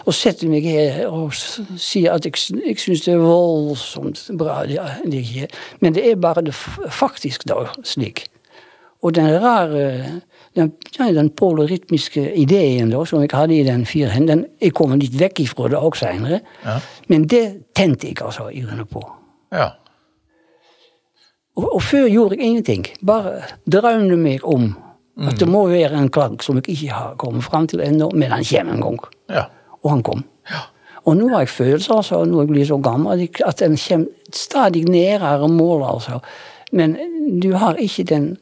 å, 0.06 0.14
sette 0.14 0.46
meg 0.46 0.68
her 0.70 1.08
og 1.08 1.34
si 1.34 2.04
at 2.06 2.28
jeg, 2.28 2.38
jeg 2.62 2.78
syns 2.78 3.02
det 3.08 3.16
er 3.16 3.24
voldsomt 3.24 4.22
bra. 4.38 4.60
Det 4.70 4.78
det 5.10 5.24
ikke. 5.24 5.50
Men 5.82 5.98
det 5.98 6.04
er 6.12 6.22
bare 6.22 6.46
det 6.46 6.54
faktisk 6.54 7.48
da 7.50 7.64
slik. 7.82 8.28
Og 9.02 9.16
den 9.18 9.34
rare 9.42 10.22
den, 10.54 10.70
den 11.00 11.34
polorytmiske 11.34 12.28
ideen 12.38 12.94
da, 12.94 13.02
som 13.10 13.26
jeg 13.26 13.34
hadde 13.34 13.58
i 13.58 13.66
den 13.66 13.90
firehend, 13.90 14.30
den 14.30 14.46
jeg 14.62 14.78
kommer 14.78 15.02
litt 15.02 15.18
vekk 15.18 15.42
ifra 15.48 15.74
det 15.74 15.82
også 15.82 16.06
seinere. 16.06 16.44
Ja. 16.62 16.78
Men 17.10 17.26
det 17.34 17.44
tente 17.74 18.14
jeg 18.14 18.22
altså 18.22 18.52
grunnen 18.54 18.86
på. 18.94 19.08
ja. 19.52 19.72
Og, 21.58 21.66
og 21.76 21.84
før 21.86 22.08
gjorde 22.10 22.38
jeg 22.38 22.46
ingenting. 22.46 22.88
Bare 23.06 23.40
drømte 23.70 24.16
meg 24.18 24.46
om 24.46 24.72
at 25.22 25.40
det 25.40 25.48
må 25.48 25.68
være 25.70 25.98
en 25.98 26.10
klang 26.10 26.40
som 26.42 26.58
jeg 26.58 26.70
ikke 26.74 26.94
har 26.94 27.16
kommet 27.22 27.44
fram 27.46 27.68
til 27.68 27.82
ennå, 27.86 28.10
men 28.16 28.32
han 28.32 28.44
kommer 28.44 28.74
en 28.74 28.82
gang. 28.82 29.00
ja. 29.30 29.44
Og 29.84 29.90
han 29.92 30.04
kom. 30.04 30.22
Ja. 30.48 30.62
Og 31.06 31.18
nå 31.20 31.28
har 31.34 31.42
jeg 31.44 31.50
følelser, 31.50 31.94
altså, 32.00 32.22
når 32.24 32.42
jeg 32.42 32.48
blir 32.48 32.66
så 32.66 32.78
gammel, 32.80 33.30
at 33.46 33.62
en 33.62 33.78
kommer 33.78 34.08
stadig 34.34 34.86
nærere 34.88 35.50
målet, 35.52 35.90
altså. 35.90 36.20
Men 36.72 36.96
du 37.44 37.54
har 37.54 37.76
ikke 37.76 38.04
den 38.04 38.38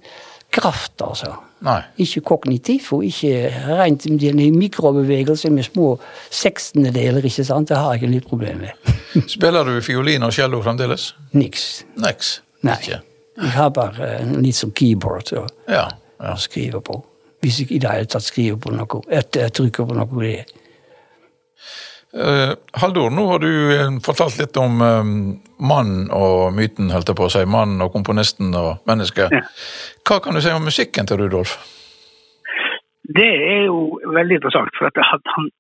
kraft, 0.54 1.02
altså. 1.02 1.32
Nei. 1.62 1.80
Ikke 1.98 2.22
kognitiv, 2.22 2.94
og 2.94 3.06
ikke 3.06 3.50
rent 3.68 4.04
den 4.04 4.58
mikrobevegelser 4.58 5.50
med 5.50 5.64
små 5.64 6.00
sekstendedeler, 6.30 7.26
ikke 7.26 7.44
sant. 7.44 7.70
Det 7.70 7.78
har 7.78 7.98
jeg 7.98 8.10
litt 8.10 8.28
problemer 8.30 8.70
med. 8.70 8.94
Spiller 9.36 9.66
du 9.66 9.82
fiolin 9.82 10.24
og 10.24 10.34
cello 10.34 10.62
fremdeles? 10.62 11.16
Niks. 11.34 11.86
Niks. 12.02 12.42
Nei. 12.62 12.78
Ikke? 12.82 13.02
Jeg 13.42 13.52
har 13.56 13.70
bare 13.74 14.12
litt 14.38 14.56
som 14.56 14.72
keyboard 14.72 15.26
Så. 15.32 15.48
Ja. 15.70 15.88
Å 16.22 16.38
skrive 16.40 16.82
på. 16.86 17.00
Hvis 17.42 17.62
jeg 17.62 17.72
i 17.74 17.80
det 17.82 17.90
hele 17.90 18.10
tatt 18.10 18.26
skriver 18.26 18.60
på 18.62 18.74
noe, 18.76 19.02
etter 19.10 19.48
jeg 19.48 19.56
trykker 19.58 19.88
på 19.90 19.98
noe 19.98 20.26
det. 20.26 20.44
Uh, 22.12 22.52
Haldor, 22.76 23.08
nå 23.16 23.24
har 23.30 23.40
du 23.40 23.52
eh, 23.72 23.94
fortalt 24.04 24.36
litt 24.36 24.58
om 24.60 24.82
um, 24.84 25.12
mannen 25.64 26.10
og 26.12 26.52
myten, 26.58 26.90
holdt 26.92 27.08
jeg 27.08 27.18
på 27.18 27.30
å 27.30 27.32
si. 27.32 27.46
Mannen 27.48 27.82
og 27.86 27.94
komponisten 27.96 28.52
og 28.52 28.84
mennesket. 28.90 29.32
Ja. 29.32 29.46
Hva 30.08 30.20
kan 30.20 30.36
du 30.36 30.44
si 30.44 30.52
om 30.52 30.68
musikken 30.68 31.08
til 31.08 31.22
Rudolf? 31.22 31.56
Det 33.08 33.32
er 33.32 33.64
jo 33.70 34.02
veldig 34.12 34.42
interessant, 34.42 34.76
for 34.78 34.92
at 34.92 35.00
han- 35.08 35.52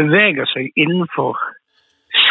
beveger 0.00 0.48
seg 0.50 0.72
innenfor 0.74 1.38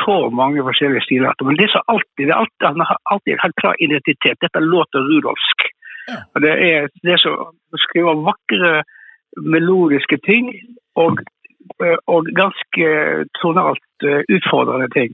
så 0.04 0.18
mange 0.40 0.64
forskjellige 0.68 1.06
stilarter. 1.08 1.48
Men 1.48 1.58
det 1.60 1.68
er 1.68 1.74
så 1.76 1.84
alltid, 1.94 2.24
det 2.28 2.34
er 2.34 2.42
alltid, 2.44 2.68
han 2.68 2.88
har 2.90 3.00
alltid 3.12 3.34
en 3.34 3.44
helt 3.46 3.60
klar 3.62 3.76
identitet. 3.86 4.38
Dette 4.44 4.60
låter 4.60 5.00
rudolfsk. 5.10 5.53
Og 6.36 6.42
det 6.42 6.54
er, 6.70 6.88
det 7.04 7.18
som 7.22 7.56
skriver 7.86 8.24
vakre, 8.28 8.84
melodiske 9.38 10.18
ting, 10.28 10.52
og, 10.96 11.20
eh, 11.84 12.00
og 12.08 12.30
ganske 12.38 12.88
tonalt 13.42 14.08
eh, 14.08 14.22
utfordrende 14.36 14.90
ting. 14.94 15.12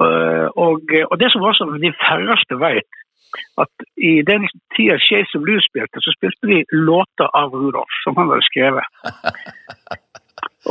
Eh, 0.00 0.46
Og, 0.66 0.82
og 1.10 1.16
det 1.20 1.28
som 1.32 1.42
også 1.42 1.64
de 1.82 1.92
færreste 2.04 2.54
vet, 2.60 2.90
at 3.62 3.74
i 3.96 4.12
den 4.30 4.48
tida 4.76 4.94
of 4.94 5.42
Blues 5.42 5.64
spilte, 5.70 6.02
så 6.04 6.10
spilte 6.16 6.46
de 6.52 6.64
låter 6.72 7.28
av 7.34 7.54
Rudolf, 7.54 7.94
som 8.04 8.16
han 8.16 8.28
hadde 8.28 8.48
skrevet. 8.50 8.86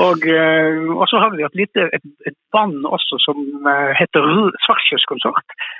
Og, 0.05 0.23
eh, 0.31 0.77
og 0.99 1.05
så 1.11 1.19
hadde 1.21 1.37
vi 1.39 1.45
et 1.47 1.57
lite 1.59 1.85
et, 1.97 2.03
et 2.29 2.35
band 2.55 2.85
også 2.95 3.17
som 3.25 3.39
eh, 3.71 3.91
heter 3.99 4.21
Ru- 4.33 4.57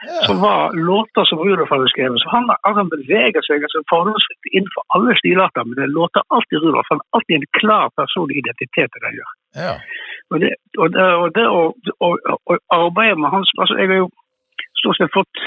Ja. 0.08 0.20
som 0.28 0.42
var 0.44 0.74
låter 0.90 1.24
som 1.30 1.42
Rudolf 1.44 1.72
hadde 1.74 1.90
skrevet. 1.94 2.20
Så 2.24 2.30
han, 2.36 2.50
han 2.80 2.90
beveger 2.96 3.42
seg 3.48 3.66
altså, 3.68 3.84
forholdsvis 3.94 4.52
innenfor 4.56 4.84
alle 4.96 5.16
stilarter, 5.22 5.64
men 5.68 5.76
det 5.82 5.90
låter 6.00 6.22
alltid 6.36 6.58
Rudolf. 6.64 6.90
Han 6.92 7.02
har 7.04 7.20
alltid 7.20 7.36
en 7.40 7.50
klar 7.60 7.86
personlig 8.02 8.36
identitet 8.44 8.90
i 8.90 9.00
det 9.00 9.08
han 9.10 9.20
gjør. 9.20 9.32
Ja. 9.66 9.76
Og 10.32 10.38
det, 10.44 10.52
og 10.82 10.88
det, 10.96 11.06
og 11.22 11.30
det 11.38 11.46
å, 11.60 11.62
å, 12.06 12.10
å 12.54 12.58
arbeide 12.82 13.18
med 13.18 13.32
hans 13.34 13.50
altså 13.58 13.80
Jeg 13.82 13.90
har 13.90 14.04
jo 14.04 14.10
stort 14.82 15.00
sett 15.00 15.16
fått 15.16 15.42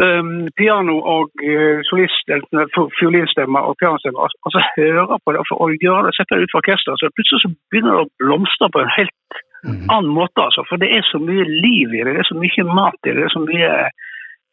um, 0.00 0.48
piano 0.56 0.96
og 1.14 1.30
uh, 1.42 1.80
solist, 1.88 2.24
eller 2.32 2.70
fi- 2.74 2.92
fiolinstemmer 2.98 3.68
og 3.68 3.76
pianostemmer, 3.80 4.20
og, 4.24 4.30
og 4.46 4.54
så 4.54 4.64
høre 4.76 5.18
på 5.24 5.34
det 5.34 5.42
og 5.42 5.74
gjøre 5.84 6.06
det, 6.08 6.16
sette 6.16 6.38
det 6.38 6.46
ut 6.46 6.54
for 6.54 6.62
orkesteret. 6.62 7.00
Så 7.00 7.12
plutselig 7.16 7.44
så 7.44 7.52
begynner 7.70 7.98
det 7.98 8.04
å 8.06 8.12
blomstre 8.22 8.70
på 8.72 8.82
en 8.82 8.94
helt 8.96 9.38
mm. 9.66 9.84
annen 9.88 10.12
måte. 10.16 10.40
Altså, 10.48 10.64
for 10.68 10.82
det 10.82 10.92
er 10.96 11.04
så 11.10 11.20
mye 11.22 11.46
liv 11.48 11.92
i 11.92 12.02
det, 12.02 12.16
det 12.16 12.24
er 12.24 12.30
så 12.30 12.38
mye 12.38 12.68
mat 12.80 13.00
i 13.02 13.10
det, 13.10 13.18
det 13.20 13.28
er 13.28 13.36
så 13.36 13.44
mye 13.44 13.72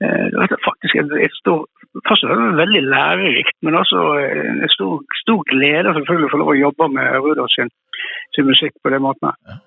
uh, 0.04 0.58
faktisk 0.68 1.04
et, 1.04 1.20
et 1.30 1.38
stor, 1.42 1.68
Først 2.06 2.22
og 2.24 2.30
fremst 2.30 2.60
veldig 2.60 2.82
lærerikt, 2.86 3.56
men 3.66 3.76
også 3.80 4.02
eh, 4.22 4.50
en 4.52 4.70
stor, 4.70 5.00
stor 5.24 5.40
glede 5.50 5.94
selvfølgelig 5.96 6.28
å 6.28 6.32
få 6.34 6.40
lov 6.42 6.52
å 6.54 6.60
jobbe 6.60 6.88
med 6.94 7.16
Rudolf 7.26 7.50
sin, 7.56 7.72
sin 8.36 8.46
musikk 8.46 8.76
på 8.84 8.92
den 8.94 9.02
måten. 9.02 9.32
her. 9.34 9.64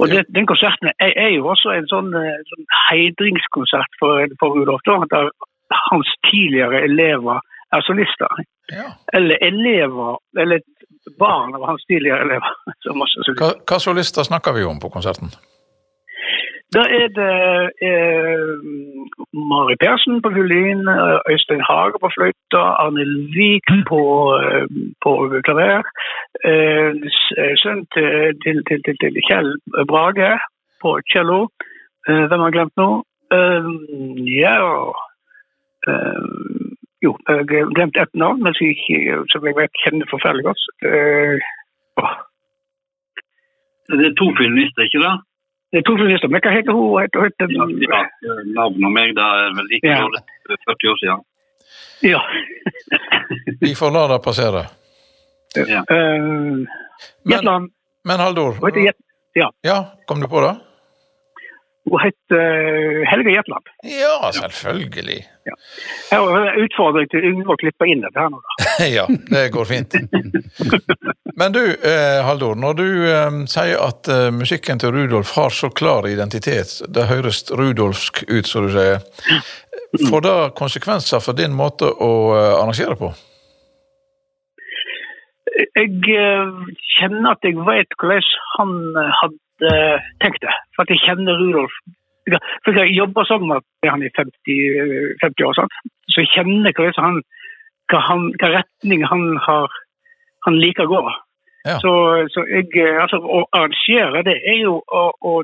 Og 0.00 0.08
det, 0.08 0.24
den 0.34 0.46
konserten 0.48 0.88
er, 0.90 1.12
er 1.24 1.30
jo 1.36 1.50
også 1.52 1.74
en 1.76 1.88
sånn, 1.90 2.10
eh, 2.16 2.40
sånn 2.50 2.66
heidringskonsert 2.88 3.98
for, 4.00 4.32
for 4.40 4.56
Rudolf. 4.56 4.84
Da, 4.88 4.96
der 5.12 5.30
hans 5.90 6.10
tidligere 6.30 6.82
elever 6.88 7.42
er 7.76 7.84
solister. 7.86 8.42
Ja. 8.72 8.88
Eller 9.12 9.38
elever, 9.44 10.18
eller 10.38 10.64
barn 11.18 11.54
av 11.54 11.66
hans 11.68 11.84
tidligere 11.90 12.24
elever. 12.26 12.56
er. 12.86 13.34
Hva, 13.38 13.52
hva 13.68 13.80
solister 13.82 14.26
snakker 14.26 14.56
vi 14.56 14.66
om 14.66 14.80
på 14.82 14.92
konserten? 14.92 15.32
Da 16.74 16.82
er 17.00 17.08
det 17.18 17.36
eh, 17.88 18.50
Mari 19.50 19.74
Persen 19.82 20.20
på 20.22 20.30
fiolin, 20.34 20.82
eh, 20.94 21.18
Øystein 21.32 21.62
Hage 21.68 21.98
på 22.02 22.10
fløyta, 22.14 22.62
Arne 22.84 23.04
Vik 23.34 23.68
på, 23.90 24.00
eh, 24.38 24.66
på 25.04 25.10
klaver. 25.46 25.82
Eh, 26.50 26.90
eh, 27.40 27.54
Sønnen 27.62 27.86
til, 27.94 28.10
til, 28.44 28.62
til, 28.68 28.78
til, 28.86 28.96
til 29.02 29.18
Kjell 29.28 29.50
Brage 29.90 30.30
på 30.82 30.90
cello. 31.12 31.40
Eh, 32.08 32.24
hvem 32.28 32.40
har 32.40 32.48
jeg 32.50 32.56
glemt 32.58 32.76
nå? 32.82 32.90
Eh, 33.34 33.66
ja 34.42 34.54
eh, 35.90 36.22
Jo, 37.02 37.16
jeg 37.28 37.36
har 37.38 37.74
glemt 37.74 37.96
ett 37.96 38.14
navn 38.14 38.42
men 38.44 38.54
som 38.54 38.66
jeg, 38.66 38.76
ikke- 38.76 39.24
som 39.32 39.46
jeg 39.46 39.56
vet 39.56 39.78
kjenner 39.84 40.06
forferdelig 40.10 40.44
godt. 40.44 40.62
Eh, 40.86 41.38
Det 43.90 44.06
er 44.06 44.14
to 44.18 44.26
fiolinister, 44.38 44.82
ikke 44.86 45.02
det? 45.06 45.14
Det 45.72 45.78
er 45.80 45.84
to 45.86 45.94
journalister. 45.96 46.28
Men 46.28 46.40
hva 46.44 46.50
heter 46.54 46.72
hun? 46.72 47.02
Heter, 47.02 47.26
heter, 47.28 47.52
Ja, 47.54 48.00
ja, 48.26 48.34
Navnet 48.56 48.84
og 48.88 48.92
meg, 48.92 49.14
det 49.14 49.22
er 49.24 49.52
vel 49.58 49.68
like 49.70 49.86
Ja. 49.88 50.00
dårlig 50.02 50.22
40 50.66 50.90
år 50.92 50.98
siden. 51.02 51.24
ja. 52.02 52.20
Vi 53.60 53.74
får 53.74 53.90
la 53.94 54.06
det 54.14 54.22
passere. 54.24 54.64
Ja. 55.56 55.82
Eh, 55.90 56.20
Men, 56.22 56.66
Jetland. 57.32 57.70
men 58.04 58.20
Haldor, 58.20 58.52
Hun 58.60 58.70
heter, 58.70 58.80
Jet- 59.34 59.54
ja, 59.62 59.84
kom 60.06 60.20
du 60.20 60.26
på 60.28 60.40
det? 60.40 60.56
Hun 61.90 62.06
het 62.06 62.34
eh, 62.36 63.10
Helge 63.10 63.30
Jetland. 63.30 63.66
Ja, 63.82 64.32
selvfølgelig. 64.32 65.24
Her 66.10 66.20
er 66.20 66.46
en 66.52 66.64
utfordring 66.64 67.08
til 67.10 67.24
Yngve 67.26 67.54
å 67.54 67.58
klippe 67.58 67.88
inn 67.90 68.04
dette 68.04 68.20
her 68.20 68.30
nå. 68.30 68.38
da. 68.38 68.68
Ja, 68.98 69.06
det 69.08 69.48
går 69.54 69.66
fint. 69.68 69.96
Men 71.40 71.54
du, 71.56 71.62
eh, 71.74 72.20
Haldor, 72.26 72.54
når 72.58 72.78
du 72.78 72.86
eh, 73.10 73.40
sier 73.50 73.82
at 73.82 74.10
eh, 74.12 74.28
musikken 74.34 74.80
til 74.82 74.94
Rudolf 74.94 75.34
har 75.38 75.50
så 75.54 75.70
klar 75.70 76.08
identitet, 76.10 76.76
det 76.88 77.08
høres 77.10 77.42
rudolfsk 77.50 78.22
ut, 78.28 78.46
som 78.46 78.68
du 78.68 78.74
sier, 78.76 79.02
får 80.06 80.24
det 80.26 80.38
konsekvenser 80.60 81.22
for 81.24 81.38
din 81.38 81.56
måte 81.56 81.90
å 81.90 82.12
eh, 82.36 82.54
arrangere 82.60 82.98
på? 83.00 83.12
Jeg 85.76 85.90
kjenner 86.94 87.32
at 87.34 87.44
jeg 87.44 87.58
vet 87.66 87.96
hvordan 87.98 88.28
han 88.54 88.74
hadde 89.18 89.38
tenkt 90.22 90.42
det. 90.44 90.54
For 90.74 90.84
at 90.84 90.92
jeg 90.94 91.02
kjenner 91.04 91.38
Rudolf. 91.40 91.74
For 92.64 92.76
jeg 92.76 92.94
jobber 92.94 93.24
sammen 93.24 93.48
med 93.48 93.90
han 93.90 94.02
i 94.02 94.10
50, 94.16 94.56
eh, 94.80 95.10
50 95.22 95.46
år, 95.48 95.54
sant? 95.58 95.74
så 96.12 96.22
jeg 96.22 96.32
kjenner 96.34 96.74
hva, 96.76 96.92
han, 96.98 97.20
hva, 97.90 98.00
han, 98.08 98.26
hva 98.40 98.50
retning 98.58 99.04
han, 99.06 99.24
har, 99.46 99.76
han 100.46 100.58
liker 100.60 100.86
å 100.86 100.92
gå. 100.94 101.02
Ja. 101.66 101.76
Så, 101.82 101.92
så 102.34 102.44
jeg, 102.48 102.70
eh, 102.76 103.02
altså, 103.02 103.20
å 103.20 103.44
arrangere 103.56 104.24
det 104.28 104.36
er 104.52 104.60
jo 104.62 104.78
å, 104.80 105.04
å 105.20 105.34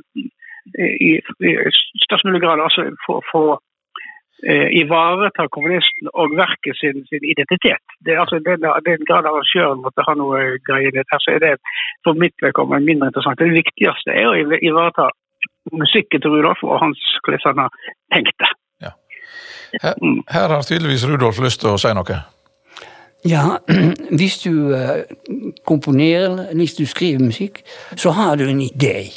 i, 0.77 1.13
i 1.21 1.51
størst 2.05 2.27
mulig 2.27 2.43
grad 2.43 2.63
altså, 2.63 2.89
få 3.07 3.45
eh, 4.45 4.69
ivareta 4.83 5.47
kommunisten 5.57 6.11
og 6.13 6.37
verket 6.37 6.77
sin, 6.81 7.05
sin 7.11 7.25
identitet. 7.33 7.85
Det, 8.05 8.15
er 8.15 8.21
altså, 8.25 8.41
den, 8.49 8.67
den 8.89 9.07
grad 9.09 9.29
arrangøren 9.31 9.83
måtte 9.85 10.07
ha 10.07 10.17
noe 10.19 10.43
greier 10.69 10.93
i 10.93 10.97
det, 10.99 11.21
så 11.25 11.37
er 11.37 11.43
det 11.45 11.55
for 12.05 12.19
mitt 12.19 12.37
vedkommende 12.45 12.89
mindre 12.89 13.13
interessant. 13.13 13.41
Det 13.41 13.55
viktigste 13.55 14.15
er 14.15 14.31
å 14.31 14.37
iv- 14.43 14.61
ivareta 14.61 15.11
musikken 15.73 16.23
til 16.23 16.37
Rudolf 16.37 16.63
og 16.63 16.81
hans, 16.83 17.01
hvordan 17.25 17.45
han 17.49 17.67
har 17.67 17.93
tenkt 18.15 18.39
det. 18.43 18.53
Her, 19.83 19.95
her 20.31 20.49
har 20.49 20.63
tydeligvis 20.63 21.07
Rudolf 21.09 21.39
lyst 21.43 21.61
til 21.61 21.75
å 21.75 21.79
si 21.81 21.93
noe. 21.97 22.19
Ja, 23.27 23.59
hvis 24.19 24.39
du 24.45 24.75
eh, 24.75 25.05
komponerer, 25.67 26.53
hvis 26.55 26.77
du 26.79 26.87
skriver 26.87 27.25
musikk, 27.25 27.63
så 27.97 28.13
har 28.15 28.37
du 28.37 28.47
en 28.49 28.61
idé. 28.63 29.11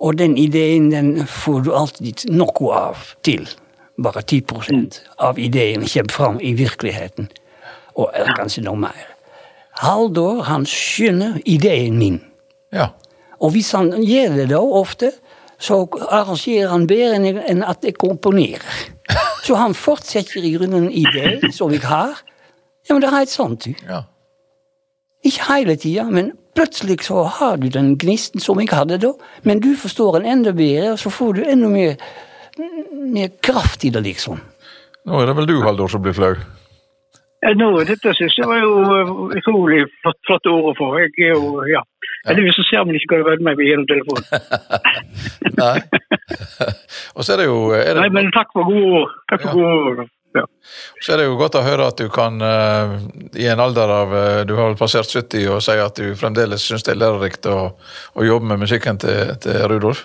Og 0.00 0.18
den 0.18 0.36
ideen 0.38 0.92
den 0.92 1.26
får 1.26 1.64
du 1.66 1.72
alltid 1.74 2.28
noe 2.30 2.74
av 2.74 3.08
til. 3.26 3.48
Bare 4.02 4.22
10 4.22 4.44
av 5.18 5.38
ideen 5.38 5.86
kommer 5.86 6.12
fram 6.12 6.40
i 6.40 6.52
virkeligheten. 6.54 7.28
Og 7.98 8.10
eller 8.14 8.34
kanskje 8.38 8.62
noe 8.62 8.78
mer. 8.78 9.06
Haldor 9.82 10.42
han 10.46 10.66
skjønner 10.66 11.40
ideen 11.44 11.98
min. 11.98 12.20
Ja. 12.72 12.88
Og 13.40 13.52
hvis 13.54 13.72
han 13.74 13.90
gjør 14.02 14.36
det 14.36 14.48
da 14.50 14.60
ofte, 14.60 15.12
så 15.58 15.80
arrangerer 16.10 16.70
han 16.70 16.86
bedre 16.86 17.18
enn- 17.50 17.64
at 17.66 17.82
jeg 17.82 17.94
komponerer. 17.98 18.62
Så 19.48 19.56
han 19.56 19.72
fortsetter 19.74 20.44
i 20.44 20.50
grunnen 20.52 20.84
en 20.88 20.92
idé 20.92 21.50
som 21.54 21.70
jeg 21.72 21.80
har. 21.88 22.18
Ja, 22.88 22.92
men 22.94 23.00
det 23.00 23.08
er 23.08 23.16
helt 23.16 23.30
sant, 23.32 23.64
du. 23.64 23.74
ja. 23.88 24.02
Ikke 25.24 25.46
hele 25.48 25.74
tida, 25.76 26.04
men 26.04 26.32
plutselig 26.54 27.00
så 27.06 27.22
har 27.38 27.56
du 27.56 27.66
den 27.72 27.94
gnisten 27.98 28.40
som 28.40 28.60
jeg 28.60 28.68
hadde 28.70 28.98
da. 29.02 29.10
Men 29.42 29.60
du 29.64 29.72
forstår 29.76 30.18
den 30.20 30.28
enda 30.30 30.52
bedre, 30.52 30.92
og 30.92 30.98
så 31.02 31.10
får 31.10 31.32
du 31.38 31.40
enda 31.48 31.68
mer, 31.72 31.96
mer 33.14 33.28
kraft 33.44 33.84
i 33.84 33.90
det, 33.94 34.02
liksom. 34.06 34.40
Nå 35.08 35.20
er 35.22 35.30
det 35.30 35.36
vel 35.38 35.46
du, 35.48 35.56
Haldor, 35.64 35.88
som 35.92 36.02
blir 36.04 36.16
flau. 36.16 36.34
Ja, 37.38 37.52
nå, 37.54 37.68
dette 37.86 38.12
synes 38.18 38.34
jeg 38.34 38.48
var 38.50 38.58
jo 38.58 38.72
eh, 38.82 39.12
utrolig 39.38 39.84
flott, 40.02 40.18
flotte 40.26 40.50
ord 40.50 40.72
å 40.72 40.76
få. 40.78 40.88
Jeg 41.04 41.12
er 41.28 41.36
jo, 41.36 41.62
ja. 41.70 41.84
Heldigvis 42.26 42.56
så 42.58 42.64
ser 42.66 42.82
man 42.84 42.96
ikke 42.98 43.20
hva 43.22 43.36
du 43.38 43.44
med 43.46 43.60
meg 43.60 43.68
gjennom 43.68 43.86
telefonen. 43.86 44.26
Nei. 45.60 45.78
Og 47.16 47.22
så 47.24 47.36
er 47.36 47.44
det 47.44 47.46
jo, 47.48 47.58
er 47.78 47.92
det, 47.94 48.02
Nei, 48.02 48.10
men 48.18 48.32
takk 48.34 48.50
for 48.56 48.66
gode 48.68 48.90
ord. 49.04 49.14
Takk 49.30 49.44
for 49.46 49.52
Ja. 49.52 49.58
gode 49.58 49.92
ord. 50.02 50.14
Ja. 50.36 50.42
så 51.00 51.14
er 51.14 51.22
det 51.22 51.24
jo 51.24 51.38
godt 51.40 51.54
å 51.56 51.62
høre 51.64 51.86
at 51.88 51.96
du 51.96 52.10
kan, 52.12 52.34
eh, 52.44 52.90
i 53.40 53.46
en 53.48 53.62
alder 53.64 53.88
av 53.90 54.10
eh, 54.14 54.42
Du 54.44 54.52
har 54.58 54.66
vel 54.68 54.76
passert 54.76 55.08
70 55.08 55.46
og 55.54 55.62
sier 55.64 55.80
at 55.86 55.96
du 55.96 56.12
fremdeles 56.20 56.66
syns 56.68 56.84
det 56.84 56.92
er 56.92 57.00
lærerikt 57.00 57.48
å, 57.48 57.56
å 58.12 58.26
jobbe 58.26 58.50
med 58.50 58.60
musikken 58.66 59.00
til, 59.00 59.32
til 59.40 59.56
Rudolf. 59.72 60.04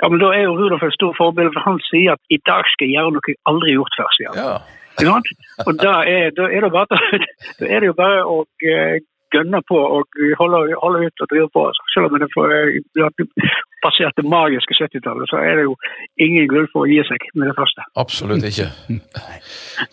Ja, 0.00 0.08
men 0.08 0.20
da 0.22 0.32
er 0.34 0.46
jo 0.46 0.56
Rudolf 0.58 0.84
et 0.86 0.96
stort 0.96 1.18
forbilde, 1.18 1.52
for 1.54 1.66
han 1.68 1.80
sier 1.88 2.16
at 2.16 2.22
i 2.32 2.40
dag 2.48 2.64
skal 2.72 2.88
jeg 2.88 2.96
gjøre 2.96 3.16
noe 3.16 3.32
jeg 3.32 3.40
aldri 3.50 3.72
har 3.72 3.80
gjort 3.80 3.98
før. 4.00 4.14
sier 4.16 4.30
han. 4.32 4.40
Ja. 4.42 4.54
Og 5.66 5.72
da 5.80 5.94
er, 6.04 6.30
da 6.36 6.48
er, 6.52 6.64
det, 6.64 6.70
bare, 6.74 6.98
da 7.60 7.68
er 7.68 7.80
det 7.80 7.90
jo 7.90 7.96
bare 7.96 8.24
å 8.28 8.42
eh, 8.68 9.00
gønne 9.32 9.62
på 9.68 9.78
og 9.80 10.20
holde, 10.40 10.60
holde 10.82 11.06
ut 11.08 11.24
og 11.24 11.30
drive 11.32 11.48
på. 11.54 11.64
Altså, 11.70 11.86
Selv 11.94 12.08
om 12.08 12.18
det 12.18 12.28
er 12.28 12.72
eh, 12.76 13.04
har 13.04 13.12
passert 13.84 14.18
det 14.20 14.26
magiske 14.28 14.76
70-tallet, 14.78 15.30
så 15.32 15.40
er 15.42 15.58
det 15.58 15.66
jo 15.68 15.76
ingen 16.20 16.48
grunn 16.50 16.68
for 16.74 16.84
å 16.84 16.90
gi 16.90 17.00
seg 17.08 17.24
med 17.34 17.50
det 17.50 17.56
første. 17.58 17.86
Absolutt 18.04 18.46
ikke. 18.48 18.68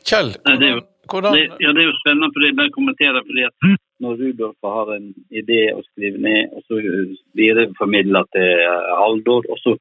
Kjell, 0.06 0.36
Det 1.10 1.16
hvordan 1.16 1.34
Det, 1.34 1.46
ja, 1.66 1.72
det 1.74 1.82
er 1.84 1.88
jo 1.90 2.00
spennende, 2.00 2.30
for 2.34 2.46
jeg 2.46 2.58
bare 2.58 2.76
kommenterer 2.76 3.24
fordi 3.26 3.46
at 3.48 3.78
når 4.00 4.20
Rudolf 4.22 4.60
har 4.64 4.92
en 4.96 5.08
idé 5.42 5.62
å 5.74 5.82
skrive 5.84 6.22
ned, 6.24 6.54
og 6.56 6.64
så 6.68 6.80
videreformidler 7.36 8.28
til 8.36 8.62
eh, 8.64 8.92
Haldor, 9.02 9.48
og 9.50 9.58
så 9.60 9.74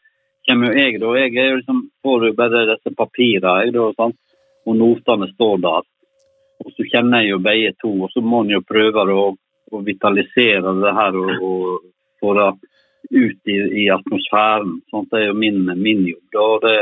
kommer 0.48 0.72
jo 0.72 0.80
jeg, 0.80 0.96
da. 1.02 1.12
Jeg 1.20 1.36
er 1.36 1.52
jo 1.52 1.60
liksom, 1.60 1.82
får 2.02 2.26
jo 2.26 2.32
bare 2.40 2.64
disse 2.72 2.94
papirene, 2.98 3.54
jeg, 3.66 3.74
da, 3.76 3.90
sant? 4.00 4.18
og 4.68 4.76
notene 4.76 5.28
står 5.34 5.60
der. 5.64 5.86
Og 6.64 6.72
så 6.74 6.86
kjenner 6.90 7.22
jeg 7.22 7.36
jo 7.36 7.44
begge 7.44 7.74
to, 7.82 7.92
og 8.04 8.10
så 8.12 8.24
må 8.24 8.42
en 8.42 8.56
jo 8.56 8.64
prøve 8.66 9.04
å, 9.14 9.28
å 9.72 9.82
vitalisere 9.86 10.74
det 10.82 10.94
her 10.96 11.20
og, 11.20 11.30
og 11.38 11.86
få 12.18 12.34
det 12.36 12.48
ut 13.14 13.52
i, 13.52 13.58
i 13.84 13.86
atmosfæren. 13.94 14.80
Sant? 14.90 15.12
Det 15.12 15.22
er 15.22 15.30
jo 15.30 15.38
min, 15.38 15.62
min 15.78 16.02
jobb. 16.08 16.24
da, 16.34 16.48
det, 16.64 16.74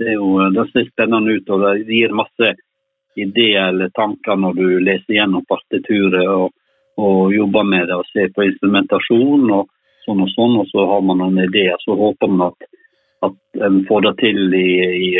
det, 0.00 0.08
er 0.10 0.18
jo, 0.18 0.34
det 0.56 0.66
ser 0.72 0.90
spennende 0.90 1.38
ut, 1.38 1.54
og 1.54 1.64
det 1.64 1.86
gir 1.86 2.16
masse 2.16 2.52
ideer 3.16 3.68
eller 3.68 3.90
tanker 3.96 4.38
når 4.38 4.56
du 4.58 4.66
leser 4.84 5.16
gjennom 5.16 5.44
partituret 5.48 6.28
og, 6.28 6.52
og 7.00 7.34
jobber 7.34 7.66
med 7.66 7.88
det 7.90 7.98
og 7.98 8.08
ser 8.12 8.30
på 8.34 8.46
instrumentasjon 8.46 9.50
og 9.50 9.68
sånn 10.04 10.22
og 10.24 10.30
sånn, 10.34 10.56
og 10.62 10.68
så 10.70 10.86
har 10.88 11.02
man 11.04 11.20
noen 11.20 11.42
ideer. 11.44 11.76
Så 11.84 11.96
håper 11.98 12.30
man 12.32 12.50
at, 12.50 12.68
at 13.28 13.62
en 13.66 13.82
får 13.88 14.06
det 14.08 14.14
til 14.22 14.56
i, 14.56 14.68
i 15.04 15.10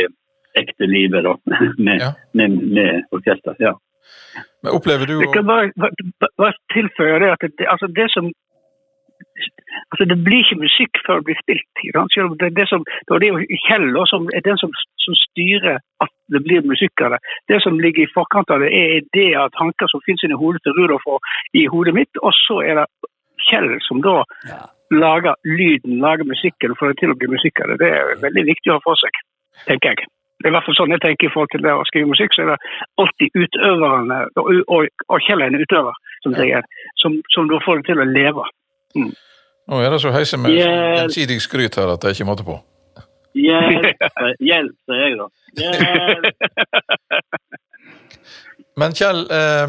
ekte 0.57 0.89
livet 0.89 1.25
da, 1.27 1.35
med, 1.85 2.01
Ja. 2.01 2.13
med, 2.33 2.57
med 2.77 3.11
orkester. 3.15 3.55
Ja. 3.59 3.75
Men 4.63 4.77
opplever 4.77 5.09
du 5.09 5.19
Jeg 5.21 5.33
kan 5.33 5.45
bare, 5.47 5.71
bare, 5.77 6.31
bare 6.37 6.55
tilføye 6.73 7.19
det 7.23 7.29
at 7.35 7.43
det, 7.59 7.67
altså 7.69 7.87
det 7.87 8.07
som 8.13 8.31
altså 9.91 10.05
Det 10.09 10.17
blir 10.25 10.41
ikke 10.43 10.63
musikk 10.65 10.99
før 11.05 11.19
det 11.21 11.27
blir 11.29 11.39
spilt. 11.43 11.71
ikke 11.83 11.93
sant? 11.99 12.39
Det, 12.41 12.49
det, 12.59 12.65
som, 12.71 12.83
det 13.07 13.27
er 13.27 13.33
jo 13.33 13.59
Kjell 13.67 13.87
som 14.11 14.27
er 14.35 14.43
den 14.47 14.57
som, 14.61 14.71
som 15.05 15.17
styrer 15.27 15.77
at 16.03 16.11
det 16.33 16.43
blir 16.45 16.67
musikk 16.67 17.01
av 17.05 17.15
det. 17.15 17.19
Det 17.51 17.61
som 17.63 17.79
ligger 17.79 18.03
i 18.05 18.13
forkant 18.13 18.49
av 18.53 18.61
det, 18.63 18.69
er 18.73 19.01
ideer 19.01 19.39
og 19.45 19.55
tanker 19.57 19.89
som 19.91 20.03
finnes 20.05 20.23
inni 20.25 20.37
hodet 20.39 20.61
til 20.65 20.75
Rudolf 20.77 21.05
og 21.07 21.19
i 21.57 21.65
hodet 21.71 21.93
mitt. 21.97 22.21
Og 22.23 22.33
så 22.45 22.61
er 22.65 22.81
det 22.81 22.87
Kjell 23.49 23.71
som 23.87 24.01
da 24.05 24.21
Ja. 24.47 24.61
lager 24.91 25.33
lyden, 25.43 25.99
lager 25.99 26.23
musikken 26.29 26.75
får 26.77 26.87
det 26.91 26.97
til 26.99 27.11
å 27.11 27.17
bli 27.17 27.27
musikk 27.27 27.61
av 27.61 27.71
det. 27.71 27.77
Det 27.81 27.89
er 27.89 28.15
veldig 28.21 28.43
viktig 28.45 28.69
å 28.69 28.77
ha 28.77 28.83
for 28.83 28.95
seg, 29.01 29.11
tenker 29.65 29.95
jeg. 29.95 30.05
Det 30.41 30.47
er 30.49 30.53
i 30.53 30.55
hvert 30.57 30.65
fall 30.65 30.77
sånn 30.77 30.93
jeg 30.93 31.01
tenker 31.01 31.27
i 31.27 31.33
forhold 31.33 31.51
til 31.53 31.61
det 31.61 31.73
å 31.73 31.85
skrive 31.85 32.09
musikk, 32.09 32.33
så 32.33 32.41
er 32.41 32.47
det 32.51 32.59
alltid 33.01 33.29
utøverne, 33.37 34.19
og, 34.41 34.47
og, 34.67 34.87
og 35.09 35.19
Kjell 35.25 35.41
er 35.41 35.51
en 35.53 35.61
utøver, 35.61 35.93
som, 36.23 36.33
ja. 36.33 36.61
som, 36.97 37.17
som 37.29 37.49
da 37.49 37.59
får 37.65 37.81
det 37.81 37.85
til 37.91 38.01
å 38.01 38.07
leve. 38.09 38.45
Nå 38.97 39.81
er 39.81 39.89
det 39.93 40.01
så 40.01 40.11
heise 40.13 40.37
med 40.41 40.51
Yeah. 40.57 41.01
gjensidig 41.01 41.41
skryt 41.41 41.77
her 41.77 41.93
at 41.93 42.01
det 42.01 42.09
er 42.09 42.17
ikke 42.17 42.29
måte 42.29 42.45
på. 42.45 42.57
Hjelp, 43.35 44.75
sier 44.87 45.03
jeg 45.05 45.17
da. 45.19 45.27
Men 48.79 48.95
Kjell, 48.95 49.25
eh, 49.31 49.67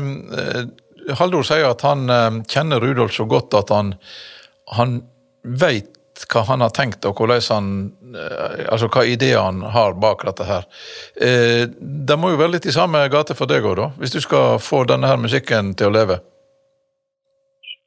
Haldor 1.18 1.46
sier 1.46 1.66
at 1.70 1.82
han 1.86 2.06
eh, 2.10 2.30
kjenner 2.50 2.82
Rudolf 2.82 3.16
så 3.16 3.26
godt 3.30 3.54
at 3.58 3.72
han, 3.74 3.94
han 4.76 5.00
veit 5.42 5.90
hva 6.30 6.42
han 6.46 6.62
har 6.62 6.72
tenkt 6.74 7.04
og 7.08 7.18
hvordan 7.18 7.42
han, 7.48 7.70
eh, 8.14 8.66
altså 8.68 8.88
hva 8.92 9.04
ideer 9.08 9.40
han 9.42 9.62
har 9.74 9.96
bak 10.00 10.24
dette 10.28 10.46
her. 10.46 10.68
Eh, 11.16 11.64
det 11.78 12.18
må 12.18 12.32
jo 12.32 12.40
være 12.40 12.56
litt 12.56 12.68
i 12.68 12.74
samme 12.74 13.04
gate 13.12 13.36
for 13.38 13.50
deg 13.50 13.64
òg, 13.66 13.76
da, 13.80 13.88
hvis 13.98 14.14
du 14.14 14.20
skal 14.22 14.60
få 14.62 14.84
denne 14.88 15.10
her 15.10 15.20
musikken 15.20 15.74
til 15.78 15.90
å 15.90 15.96
leve? 15.96 16.20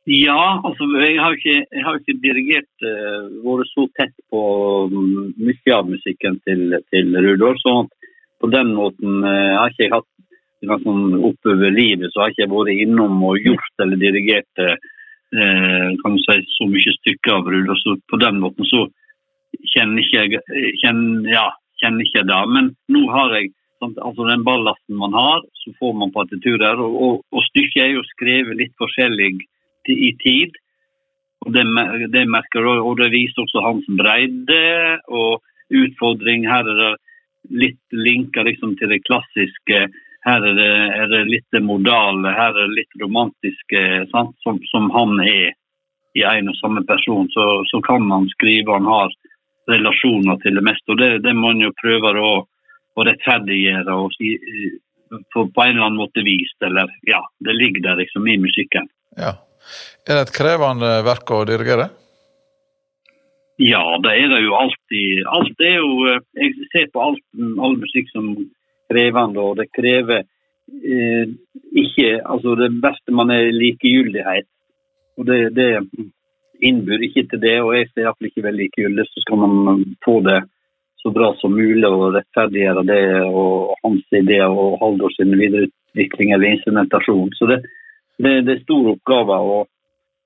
Ja, 0.06 0.62
altså 0.62 0.86
jeg 1.02 1.18
har 1.18 1.34
ikke, 1.34 1.66
jeg 1.74 1.84
har 1.84 1.96
ikke 1.98 2.22
dirigert 2.22 2.84
uh, 2.86 3.26
vært 3.42 3.70
så 3.72 3.88
tett 3.98 4.14
på 4.30 4.42
um, 4.92 5.32
mye 5.34 5.72
av 5.74 5.88
musikken 5.90 6.38
til, 6.46 6.76
til 6.94 7.16
Rudolf. 7.26 7.58
Så 7.64 7.74
på 8.38 8.50
den 8.54 8.76
måten 8.78 9.26
uh, 9.26 9.56
har 9.58 9.74
ikke 9.74 9.88
jeg 9.88 9.94
hatt 9.96 10.12
sånn, 10.84 11.18
oppover 11.26 11.74
livet 11.74 12.14
så 12.14 12.22
har 12.22 12.30
jeg 12.30 12.46
ikke 12.46 12.54
vært 12.54 12.84
innom 12.86 13.18
og 13.26 13.42
gjort 13.42 13.82
eller 13.82 13.98
dirigert 14.02 14.62
uh, 14.62 14.78
kan 15.34 16.14
du 16.14 16.22
si, 16.22 16.38
så 16.54 16.70
mye 16.70 16.94
stykker 17.00 17.40
av 17.40 17.50
Rudolf. 17.50 17.82
Så 17.82 17.98
på 18.06 18.22
den 18.22 18.38
måten 18.46 18.70
så 18.70 18.86
kjenner 19.74 20.06
ikke 20.06 20.22
jeg 20.22 20.78
kjenner, 20.84 21.34
ja, 21.34 21.48
kjenner 21.82 22.06
ikke 22.06 22.28
det. 22.30 22.44
Men 22.54 22.70
nå 22.94 23.08
har 23.10 23.34
jeg 23.40 23.56
sant, 23.82 23.98
altså 23.98 24.30
den 24.30 24.46
ballasten 24.46 25.02
man 25.02 25.18
har, 25.18 25.42
så 25.66 25.74
får 25.82 25.98
man 25.98 26.14
partiturer. 26.14 26.78
Og, 26.78 27.02
og, 27.10 27.20
og 27.34 27.50
stykket 27.50 27.88
er 27.88 27.94
jo 27.96 28.08
skrevet 28.14 28.62
litt 28.62 28.78
forskjellig 28.78 29.34
i 29.90 30.14
tid. 30.22 30.56
Og 31.46 31.54
det, 31.54 31.66
det 32.14 32.26
merker 32.30 32.66
og 32.74 32.98
det 32.98 33.12
viser 33.14 33.44
også 33.44 33.62
hans 33.66 33.90
bredde 34.00 34.98
og 35.08 35.44
utfordring. 35.74 36.48
Her 36.50 36.66
er 36.66 36.80
det 36.82 36.94
litt 37.54 37.94
linker 37.94 38.48
liksom 38.48 38.74
til 38.80 38.90
det 38.94 39.04
klassiske. 39.06 39.86
Her 40.26 40.48
er 40.50 40.58
det, 40.58 40.72
er 40.98 41.12
det 41.12 41.22
litt 41.30 41.60
modale, 41.62 42.34
her 42.34 42.56
er 42.56 42.66
det 42.66 42.80
litt 42.80 42.98
romantiske, 43.02 43.84
som, 44.10 44.34
som, 44.42 44.90
han 44.96 45.20
er 45.22 45.54
i 46.18 46.24
en 46.26 46.50
og 46.50 46.58
samme 46.58 46.82
person. 46.88 47.30
Så, 47.30 47.46
så 47.70 47.82
kan 47.86 48.08
man 48.10 48.26
skrive 48.34 48.74
han 48.74 48.90
har 48.90 49.14
relasjoner 49.70 50.42
til 50.42 50.58
det 50.58 50.66
meste. 50.66 50.94
Og 50.94 51.02
det, 51.02 51.12
det 51.26 51.36
må 51.38 51.52
man 51.52 51.62
jo 51.68 51.76
prøve 51.78 52.16
å, 52.18 52.34
å 52.96 53.06
rettferdiggjøre 53.06 54.00
og 54.02 54.14
si, 54.18 54.34
på, 55.34 55.46
på, 55.46 55.62
en 55.62 55.76
eller 55.76 55.88
annen 55.90 56.02
måte 56.02 56.26
vist. 56.26 56.58
Eller 56.66 56.90
ja, 57.10 57.22
det 57.46 57.58
ligger 57.58 57.92
der 57.92 58.02
liksom 58.02 58.26
i 58.28 58.40
musikken. 58.42 58.90
Ja. 59.20 59.36
Er 60.06 60.20
det 60.20 60.24
et 60.28 60.36
krevende 60.36 60.92
verk 61.06 61.32
å 61.34 61.44
dirigere? 61.48 61.90
Ja, 63.62 63.84
det 64.04 64.12
er 64.20 64.32
det 64.34 64.42
jo 64.44 64.56
alltid. 64.60 65.24
Alt 65.32 65.62
er 65.64 65.78
jo 65.80 65.92
eh, 66.12 66.24
Jeg 66.36 66.68
ser 66.74 66.90
på 66.92 67.04
alt, 67.06 67.24
all 67.40 67.78
musikk 67.80 68.10
som 68.12 68.34
krevende, 68.92 69.40
og 69.40 69.56
det 69.62 69.70
krever 69.72 70.26
eh, 70.26 71.32
ikke 71.72 72.10
Altså, 72.20 72.58
det 72.60 72.74
beste 72.84 73.16
man 73.16 73.32
er 73.32 73.56
likegyldighet. 73.56 74.50
Og 75.16 75.30
det, 75.30 75.40
det 75.56 75.70
innbyr 76.64 77.08
ikke 77.08 77.24
til 77.32 77.40
det, 77.40 77.56
og 77.64 77.72
jeg 77.78 77.88
ser 77.94 78.04
iallfall 78.04 78.30
ikke 78.30 78.44
veldig 78.44 78.68
likegyldig. 78.68 79.08
Så 79.08 79.24
skal 79.24 79.40
man 79.40 79.86
få 80.04 80.20
det 80.26 80.42
så 81.06 81.12
bra 81.14 81.32
som 81.40 81.54
mulig 81.54 81.88
og 81.88 82.16
rettferdiggjøre 82.16 82.84
det 82.90 83.02
og 83.30 83.76
hans 83.86 84.06
ideer 84.20 84.50
og 84.50 84.80
Haldor 84.82 85.14
videreutvikling 85.16 86.34
eller 86.34 86.56
instrumentasjon. 86.56 87.30
Så 87.38 87.48
det, 87.52 87.60
det, 88.22 88.34
det 88.48 88.54
er 88.56 88.66
store 88.66 88.96
oppgaver. 88.96 89.50
og 89.60 89.72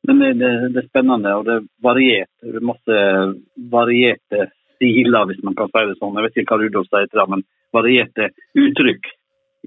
men 0.08 0.20
det, 0.20 0.34
det, 0.40 0.52
det, 0.74 0.84
er 0.84 0.88
spennende, 0.88 1.36
og 1.36 1.46
det 1.46 1.56
er 1.58 1.66
variert. 1.84 2.32
Det 2.42 2.56
er 2.56 2.66
masse 2.66 3.00
varierte 3.72 4.46
stiler, 4.80 5.26
hvis 5.28 5.42
man 5.44 5.58
kan 5.60 5.72
si 5.72 5.86
det 5.90 5.98
sånn. 6.00 6.16
Jeg 6.16 6.26
vet 6.26 6.40
ikke 6.40 6.56
hva 6.56 6.62
Rudolf 6.64 6.88
sier 6.90 7.10
til 7.10 7.22
det, 7.22 7.26
men 7.34 7.44
varierte 7.76 8.30
uttrykk. 8.64 9.10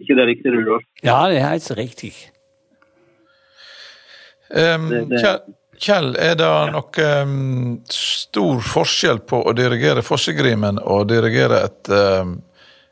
ikke 0.01 0.17
det 0.19 0.29
riktig, 0.31 0.55
Rudolf? 0.55 0.87
Ja, 1.05 1.19
det 1.29 1.43
er 1.43 1.51
helt 1.51 1.69
riktig. 1.79 2.15
Um, 4.53 4.89
Kjell, 5.83 6.13
er 6.21 6.35
det 6.39 6.49
nok 6.73 6.99
um, 7.03 7.79
stor 7.91 8.61
forskjell 8.73 9.23
på 9.27 9.41
å 9.49 9.55
dirigere 9.57 10.05
Fossegrimen 10.07 10.79
og 10.79 11.09
dirigere 11.11 11.63
et, 11.67 11.91
um, 11.91 12.37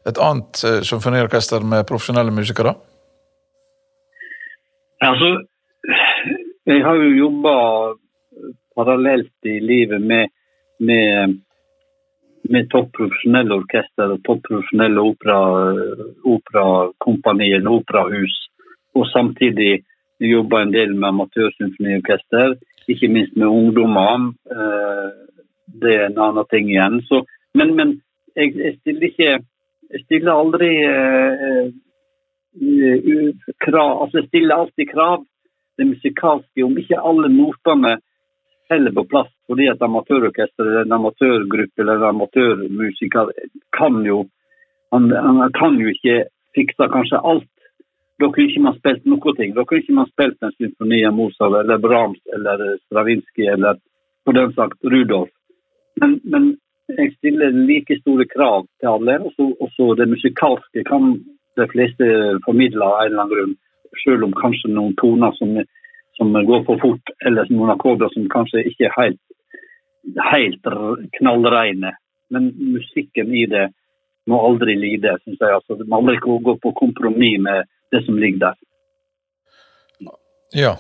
et 0.09 0.19
annet 0.19 0.62
uh, 0.66 0.79
symfoniorkester 0.87 1.64
med 1.64 1.87
profesjonelle 1.88 2.35
musikere? 2.35 2.75
Altså, 5.01 5.29
jeg 6.67 6.85
har 6.85 6.95
jo 6.95 7.17
jobba 7.17 7.55
parallelt 8.77 9.33
i 9.49 9.59
livet 9.61 10.03
med, 10.03 10.29
med, 10.79 11.39
med 12.53 12.69
topprofesjonelle 12.75 13.55
orkester 13.63 14.13
og 14.13 14.21
topprofesjonelle 14.29 15.01
operakompanier, 16.35 17.65
opera 17.65 17.77
operahus. 17.79 18.37
Og 18.95 19.07
samtidig 19.09 19.83
jobba 20.21 20.63
en 20.63 20.73
del 20.77 20.95
med 20.95 21.09
amatørsymfoniorkester, 21.09 22.55
ikke 22.89 23.09
minst 23.09 23.37
med 23.37 23.47
ungdommer. 23.47 24.33
Eh, 24.53 25.11
det 25.81 25.95
er 25.97 26.09
en 26.11 26.19
annen 26.29 26.47
ting 26.53 26.69
igjen. 26.69 27.01
Så, 27.09 27.25
men, 27.55 27.77
men 27.77 28.03
jeg, 28.37 28.53
jeg, 28.57 28.77
stiller 28.81 29.09
ikke 29.09 29.39
Jeg 29.91 30.01
stiller 30.05 30.33
aldri 30.39 30.69
eh 30.87 31.71
krav 33.65 34.03
Altså, 34.03 34.23
stiller 34.27 34.55
alltid 34.55 34.91
krav 34.91 35.25
det 35.79 35.85
musikalske, 35.85 36.65
om 36.65 36.79
ikke 36.79 37.01
alle 37.01 37.29
notene 37.33 37.99
heller 38.71 38.93
på 38.93 39.05
plass. 39.05 39.31
Fordi 39.47 39.69
at 39.71 39.83
amatørorkester 39.83 40.67
eller 40.67 40.85
en 40.85 40.99
amatørgruppe 40.99 41.83
eller 41.83 41.97
en 41.97 42.11
amatørmusiker 42.15 43.33
kan 43.77 44.05
jo 44.07 44.25
han, 44.93 45.11
han, 45.13 45.53
kan 45.55 45.79
jo 45.79 45.91
ikke 45.95 46.25
fikse 46.55 46.89
kanskje 46.93 47.23
alt. 47.33 47.51
Da 48.21 48.29
kunne 48.29 48.51
ikke 48.51 48.65
man 48.67 48.79
spilt 48.79 49.07
noe. 49.09 49.35
ting. 49.37 49.55
Da 49.55 49.65
kunne 49.65 49.81
ikke 49.81 49.99
man 49.99 50.11
spilt 50.11 50.43
en 50.43 50.55
symfoni 50.59 51.05
av 51.07 51.15
Mozart 51.15 51.61
eller 51.63 51.79
Brahms 51.79 52.21
eller 52.35 52.65
Stravinskij 52.87 53.53
eller 53.55 53.79
på 54.27 54.33
den 54.33 54.53
sagt 54.53 54.85
Rudolf. 54.85 55.31
Men, 56.01 56.21
men 56.25 56.57
jeg 56.99 57.15
stiller 57.17 57.55
like 57.55 57.97
store 58.01 58.27
krav 58.27 58.67
til 58.81 58.89
alle. 58.95 59.21
Og 59.31 59.71
så 59.77 59.95
det 59.95 60.09
musikalske 60.11 60.85
kan 60.85 61.15
de 61.61 61.68
fleste 61.73 62.07
formidler 62.46 62.87
av 62.87 63.01
en 63.01 63.11
eller 63.11 63.23
annen 63.25 63.35
grunn 63.35 63.59
selv 64.05 64.25
om 64.27 64.37
kanskje 64.37 64.70
noen 64.73 64.94
toner 65.01 65.35
som, 65.38 65.57
som 66.18 66.33
går 66.33 66.64
for 66.68 66.81
fort, 66.83 67.12
eller 67.27 67.51
noen 67.51 67.75
akkorder 67.75 68.12
som 68.14 68.29
kanskje 68.33 68.64
ikke 68.70 68.87
er 68.88 68.96
helt, 68.96 69.20
helt 70.31 70.70
knallreine. 71.18 71.94
Men 72.31 72.53
musikken 72.77 73.35
i 73.35 73.46
det 73.51 73.66
må 74.31 74.38
aldri 74.46 74.77
lide, 74.79 75.16
syns 75.25 75.40
jeg. 75.42 75.59
Altså, 75.59 75.79
må 75.85 76.01
aldri 76.01 76.18
gå 76.23 76.57
på 76.62 76.75
kompromiss 76.79 77.40
med 77.42 77.70
det 77.90 78.05
som 78.07 78.18
ligger 78.23 78.51
der. 78.51 78.61
Ja. 80.55 80.77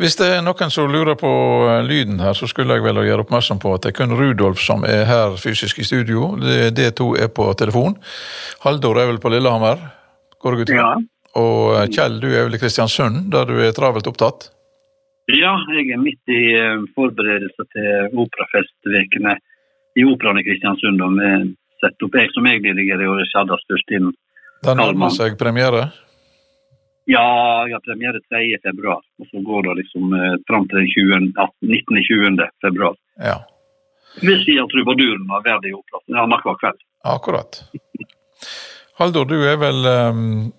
Hvis 0.00 0.16
det 0.16 0.28
er 0.32 0.44
noen 0.44 0.70
som 0.72 0.88
lurer 0.88 1.18
på 1.20 1.30
eh, 1.68 1.82
lyden 1.84 2.20
her, 2.22 2.32
så 2.32 2.48
skulle 2.48 2.78
jeg 2.78 2.84
vel 2.84 3.02
gjøre 3.04 3.26
oppmerksom 3.26 3.60
på 3.60 3.74
at 3.76 3.84
det 3.84 3.92
er 3.92 3.98
kun 3.98 4.14
Rudolf 4.16 4.62
som 4.64 4.86
er 4.88 5.04
her 5.04 5.36
fysisk 5.40 5.82
i 5.82 5.84
studio. 5.84 6.32
Det 6.40 6.94
to 6.96 7.10
er 7.20 7.28
på 7.28 7.50
telefon. 7.60 7.98
Haldor 8.64 9.02
er 9.02 9.10
vel 9.10 9.20
på 9.20 9.32
Lillehammer? 9.34 9.82
Går 10.40 10.62
ut 10.62 10.72
Ja. 10.72 10.94
Og 11.36 11.76
eh, 11.76 11.88
Kjell, 11.92 12.18
du 12.20 12.28
er 12.32 12.46
vel 12.46 12.56
i 12.56 12.60
Kristiansund, 12.60 13.30
der 13.32 13.48
du 13.48 13.58
er 13.60 13.72
travelt 13.76 14.08
opptatt? 14.08 14.48
Ja, 15.32 15.54
jeg 15.76 15.92
er 15.94 16.00
midt 16.00 16.32
i 16.32 16.42
eh, 16.56 16.84
forberedelser 16.96 17.68
til 17.76 18.16
operafestvekene 18.24 19.36
i 20.00 20.06
Operaen 20.08 20.40
i 20.40 20.46
Kristiansund. 20.46 21.04
og 21.04 21.20
vi 21.20 21.30
setter 21.82 22.08
opp, 22.08 22.16
jeg 22.16 22.32
Som 22.32 22.48
jeg 22.48 22.64
dirigerer, 22.64 23.08
og 23.08 23.28
Shadda 23.28 23.60
Størstien. 23.66 24.12
Den 24.64 24.80
nærmer 24.80 25.12
seg 25.12 25.36
premiere? 25.38 25.90
Ja, 27.10 27.22
jeg 27.66 27.74
har 27.74 27.82
premiere 27.82 28.20
3. 28.30 28.42
februar. 28.62 29.00
Og 29.18 29.26
så 29.30 29.42
går 29.42 29.66
det 29.68 29.74
liksom 29.82 30.14
eh, 30.14 30.36
fram 30.46 30.68
til 30.70 30.86
20, 30.94 31.32
19. 31.60 32.02
20. 32.08 32.46
februar. 32.62 32.94
Ja. 33.18 33.40
Vi 34.20 34.36
sier 34.44 34.68
trubaduren 34.70 35.30
av 35.32 35.44
Verdi 35.46 35.72
Opera. 35.74 36.02
Ja, 36.06 36.22
annenhver 36.22 36.58
kveld. 36.60 36.82
Akkurat. 37.08 37.62
Haldor, 39.00 39.26
du 39.26 39.38
er 39.48 39.56
vel 39.58 39.86
um, 39.88 40.52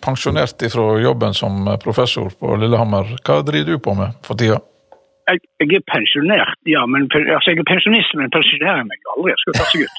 pensjonert 0.00 0.62
fra 0.72 0.86
jobben 1.02 1.34
som 1.34 1.66
professor 1.82 2.30
på 2.30 2.56
Lillehammer. 2.62 3.16
Hva 3.26 3.42
driver 3.44 3.74
du 3.74 3.82
på 3.82 3.96
med 3.98 4.14
for 4.24 4.38
tida? 4.38 4.62
Jeg, 5.30 5.38
jeg 5.60 5.78
er 5.78 5.84
pensjonert, 5.94 6.58
ja. 6.74 6.82
Men, 6.92 7.06
altså, 7.36 7.52
jeg 7.52 7.62
er 7.62 7.70
pensjonist, 7.72 8.14
men 8.18 8.34
pensjonerer 8.36 8.84
meg 8.88 9.10
aldri. 9.14 9.32
Jeg 9.32 9.40
skal 9.42 9.54
seg 9.60 9.84
ut. 9.84 9.94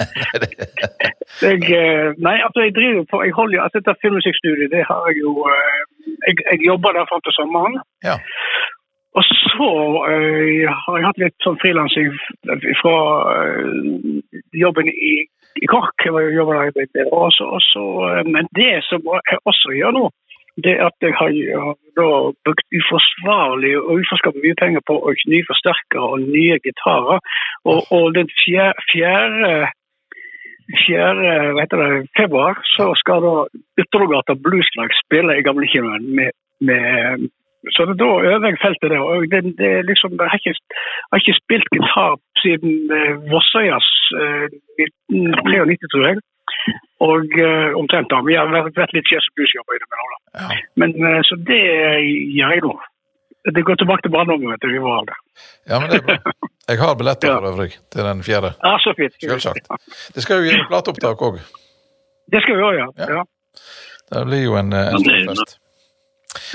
jeg, 1.48 1.60
eh, 1.80 2.10
nei, 2.28 2.38
altså, 2.46 2.66
jeg 2.66 2.76
driver 2.80 3.04
på, 3.12 3.24
jeg 3.28 3.36
holder, 3.40 3.64
altså, 3.66 3.82
Dette 3.82 4.02
filmmusikkstudiet 4.04 4.74
det 4.76 4.84
har 4.90 5.10
jeg 5.10 5.24
jo 5.24 5.34
eh, 5.52 5.82
Jeg, 6.28 6.36
jeg 6.52 6.60
jobber 6.70 6.96
der 6.98 7.10
fram 7.10 7.24
til 7.24 7.38
sommeren. 7.40 7.80
Ja. 8.10 8.18
Og 9.18 9.24
så 9.30 9.72
øh, 10.12 10.66
har 10.82 10.96
jeg 10.98 11.08
hatt 11.08 11.20
litt 11.22 11.46
sånn 11.46 11.60
frilansing 11.62 12.10
fra 12.82 12.98
øh, 13.38 14.22
jobben 14.58 14.90
i 14.90 15.16
i 15.62 15.70
Kork. 15.70 15.96
Jeg 16.06 16.14
var 16.14 16.22
jobba 16.34 16.54
der 16.98 17.08
også, 17.12 17.44
også, 17.58 17.82
eh, 18.10 18.24
Men 18.34 18.48
det 18.60 18.74
som 18.90 19.02
jeg 19.30 19.38
også 19.46 19.70
gjør 19.80 19.92
nå, 19.98 20.06
det 20.66 20.76
at 20.88 20.96
jeg 21.02 21.14
har 21.20 21.32
da 22.00 22.10
brukt 22.46 22.68
uforsvarlig 22.80 23.74
og 23.80 23.94
uforskapt 24.02 24.42
mye 24.44 24.58
penger 24.62 24.82
på 24.90 24.96
nye 25.32 25.48
forsterkere 25.50 26.10
og 26.14 26.26
nye 26.36 26.58
gitarer. 26.68 27.20
Og, 27.70 27.80
og 27.96 28.06
den 28.18 28.30
fjerde, 28.42 28.86
fjerde 28.92 29.54
4. 30.88 31.56
Vet 31.60 31.74
det, 31.76 32.10
februar 32.18 32.60
så 32.76 32.86
skal 33.02 33.26
da 33.28 33.36
Yttergata 33.82 34.34
Blueslag 34.44 34.94
spille 35.04 35.38
i 35.38 35.46
Gamlekinoen 35.46 36.06
med, 36.18 36.32
med 36.68 37.30
så 37.76 37.82
da 37.88 38.10
øver 38.32 38.48
jeg 38.48 38.64
feltet 38.66 38.92
der. 38.92 39.00
og 39.00 39.16
det, 39.32 39.42
det 39.62 39.72
liksom, 39.90 40.12
Jeg 40.20 40.30
har 40.32 40.40
ikke, 40.42 40.56
har 41.10 41.18
ikke 41.20 41.42
spilt 41.44 41.70
gitar 41.76 42.14
siden 42.44 42.74
eh, 42.98 43.14
Vossøyas 43.32 43.90
eh, 44.22 44.48
1993, 45.24 45.92
tror 45.92 46.06
jeg. 46.10 46.18
Og 47.04 47.34
uh, 47.36 47.74
omtrent 47.80 48.08
da. 48.14 48.22
Vi 48.24 48.36
har 48.40 48.48
vært, 48.54 48.72
vært 48.78 48.94
litt 48.96 49.10
jazz- 49.12 49.28
og 49.32 49.36
bluesjobber 49.40 49.76
innimellom. 49.80 50.22
Ja. 50.40 50.58
Men 50.80 50.94
uh, 51.04 51.20
Så 51.28 51.36
det 51.50 51.60
gjør 51.60 52.54
jeg 52.56 52.62
nå. 52.64 52.74
Det 53.58 53.64
går 53.68 53.76
tilbake 53.82 54.06
til 54.06 54.14
barndommen, 54.14 54.54
vet 54.54 54.62
du. 54.64 54.70
Vi 54.72 54.80
var 54.80 55.04
der. 55.10 55.18
ja, 55.68 55.80
men 55.84 55.90
det 55.92 55.98
er 56.00 56.06
bra. 56.08 56.34
Jeg 56.72 56.80
har 56.80 56.94
billetter 56.96 57.28
Ja. 57.28 57.34
for 57.42 57.50
øvrig 57.50 57.74
til 57.92 58.06
den 58.08 58.22
fjerde. 58.24 58.54
Ja, 58.64 58.78
så 58.80 58.94
fint. 58.96 59.18
Selvsagt. 59.20 59.68
Det 60.16 60.24
skal 60.24 60.40
jo 60.40 60.48
gjøre 60.48 60.70
plateopptak 60.70 61.26
òg. 61.28 61.42
Det 62.32 62.40
skal 62.46 62.56
vi 62.56 62.64
òg 62.70 62.78
Ja. 62.80 62.88
Ja. 63.18 63.24
Det 64.14 64.22
blir 64.30 64.44
jo 64.46 64.56
en, 64.62 64.72
eh, 64.72 64.88
en 64.94 64.96
Ja, 64.96 65.04
stor 65.04 65.44
fest. 65.44 65.60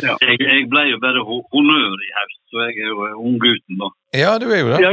Jeg, 0.00 0.38
jeg 0.42 0.64
ble 0.72 0.82
jo 0.90 0.96
bare 1.02 1.20
ho- 1.28 1.44
honnør 1.52 2.00
i 2.06 2.08
høst, 2.16 2.40
så 2.50 2.64
jeg 2.66 2.80
er 2.82 2.88
jo 2.88 3.20
unggutten, 3.20 3.76
da. 3.82 3.88
Ja, 4.16 4.32
du 4.42 4.48
er 4.50 4.62
jo 4.64 4.72
det. 4.72 4.80
Ja, 4.82 4.90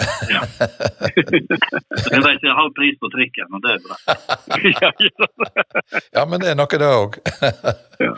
ja, 0.00 0.40
ja. 0.40 0.40
Jeg 2.12 2.22
vet 2.24 2.42
jeg 2.42 2.54
har 2.58 2.70
pris 2.76 2.96
på 3.00 3.08
trikken, 3.12 3.48
og 3.52 3.62
det 3.64 3.76
er 3.76 3.80
bra. 3.84 3.96
ja, 4.82 4.90
ja. 5.06 5.28
Ja, 6.16 6.24
men 6.28 6.42
det 6.42 6.52
er 6.52 6.58
noe, 6.58 6.80
det 6.82 6.88
òg. 6.88 7.20
ja. 8.02 8.12